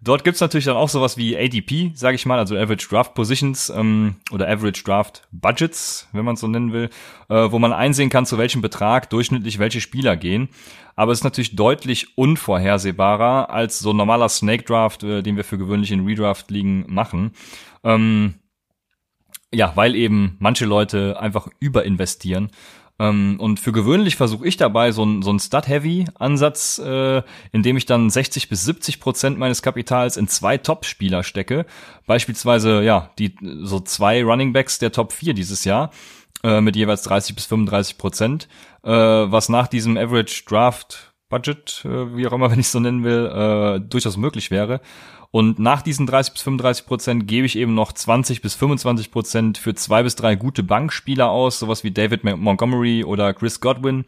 [0.00, 3.70] dort gibt's natürlich dann auch sowas wie ADP, sage ich mal, also Average Draft Positions
[3.70, 6.90] ähm, oder Average Draft Budgets, wenn man es so nennen will,
[7.28, 10.48] äh, wo man einsehen kann, zu welchem Betrag durchschnittlich welche Spieler gehen.
[10.94, 15.44] Aber es ist natürlich deutlich unvorhersehbarer als so ein normaler Snake Draft, äh, den wir
[15.44, 17.32] für gewöhnlich in Redraft ligen machen.
[17.82, 18.34] Ähm,
[19.54, 22.50] ja, weil eben manche Leute einfach überinvestieren
[23.02, 27.76] ähm, und für gewöhnlich versuche ich dabei so ein, so ein Stud-Heavy-Ansatz, äh, in dem
[27.76, 31.66] ich dann 60 bis 70 Prozent meines Kapitals in zwei Top-Spieler stecke.
[32.06, 35.90] Beispielsweise, ja, die so zwei Running Backs der Top 4 dieses Jahr
[36.44, 38.48] äh, mit jeweils 30 bis 35 Prozent,
[38.84, 43.02] äh, was nach diesem Average Draft Budget, äh, wie auch immer, wenn ich so nennen
[43.02, 44.80] will, äh, durchaus möglich wäre.
[45.32, 49.58] Und nach diesen 30 bis 35 Prozent gebe ich eben noch 20 bis 25 Prozent
[49.58, 54.04] für zwei bis drei gute Bankspieler aus, sowas wie David Montgomery oder Chris Godwin.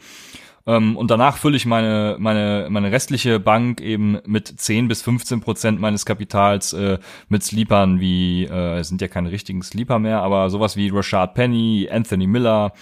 [0.67, 5.41] Ähm, und danach fülle ich meine, meine, meine restliche Bank eben mit 10 bis 15
[5.41, 6.99] Prozent meines Kapitals äh,
[7.31, 11.89] mit Sleepern wie, äh, sind ja keine richtigen Sleeper mehr, aber sowas wie Rashad Penny,
[11.91, 12.75] Anthony Miller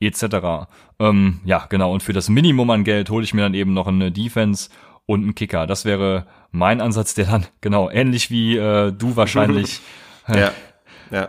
[0.00, 0.68] etc.
[0.98, 1.92] Ähm, ja, genau.
[1.92, 4.70] Und für das Minimum an Geld hole ich mir dann eben noch eine Defense
[5.10, 5.66] und einen Kicker.
[5.66, 9.80] Das wäre mein Ansatz, der dann genau ähnlich wie äh, du wahrscheinlich
[10.28, 10.52] ja.
[11.10, 11.28] Ja,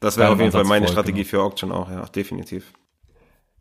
[0.00, 2.74] das wäre auf jeden Fall meine Strategie für Auction auch, ja, definitiv.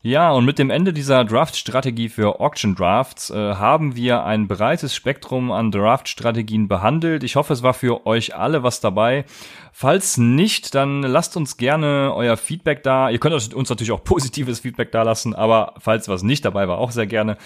[0.06, 4.94] Ja, und mit dem Ende dieser Draft-Strategie für Auction Drafts äh, haben wir ein breites
[4.94, 7.24] Spektrum an Draft-Strategien behandelt.
[7.24, 9.24] Ich hoffe, es war für euch alle was dabei.
[9.72, 13.10] Falls nicht, dann lasst uns gerne euer Feedback da.
[13.10, 16.80] Ihr könnt uns natürlich auch positives Feedback da lassen, aber falls was nicht dabei war,
[16.80, 17.38] auch sehr gerne.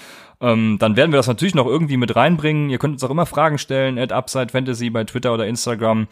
[0.42, 2.72] Ähm, dann werden wir das natürlich noch irgendwie mit reinbringen.
[2.72, 6.08] Ihr könnt uns auch immer Fragen stellen, at Upside Fantasy bei Twitter oder Instagram.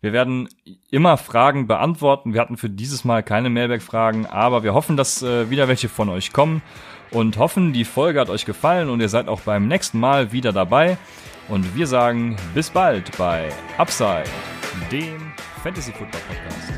[0.00, 0.48] Wir werden
[0.90, 2.32] immer Fragen beantworten.
[2.32, 6.08] Wir hatten für dieses Mal keine Mailback-Fragen, aber wir hoffen, dass äh, wieder welche von
[6.08, 6.62] euch kommen
[7.10, 10.52] und hoffen, die Folge hat euch gefallen und ihr seid auch beim nächsten Mal wieder
[10.52, 10.98] dabei.
[11.48, 14.24] Und wir sagen bis bald bei Upside,
[14.92, 15.32] dem
[15.62, 16.77] Fantasy Football Podcast.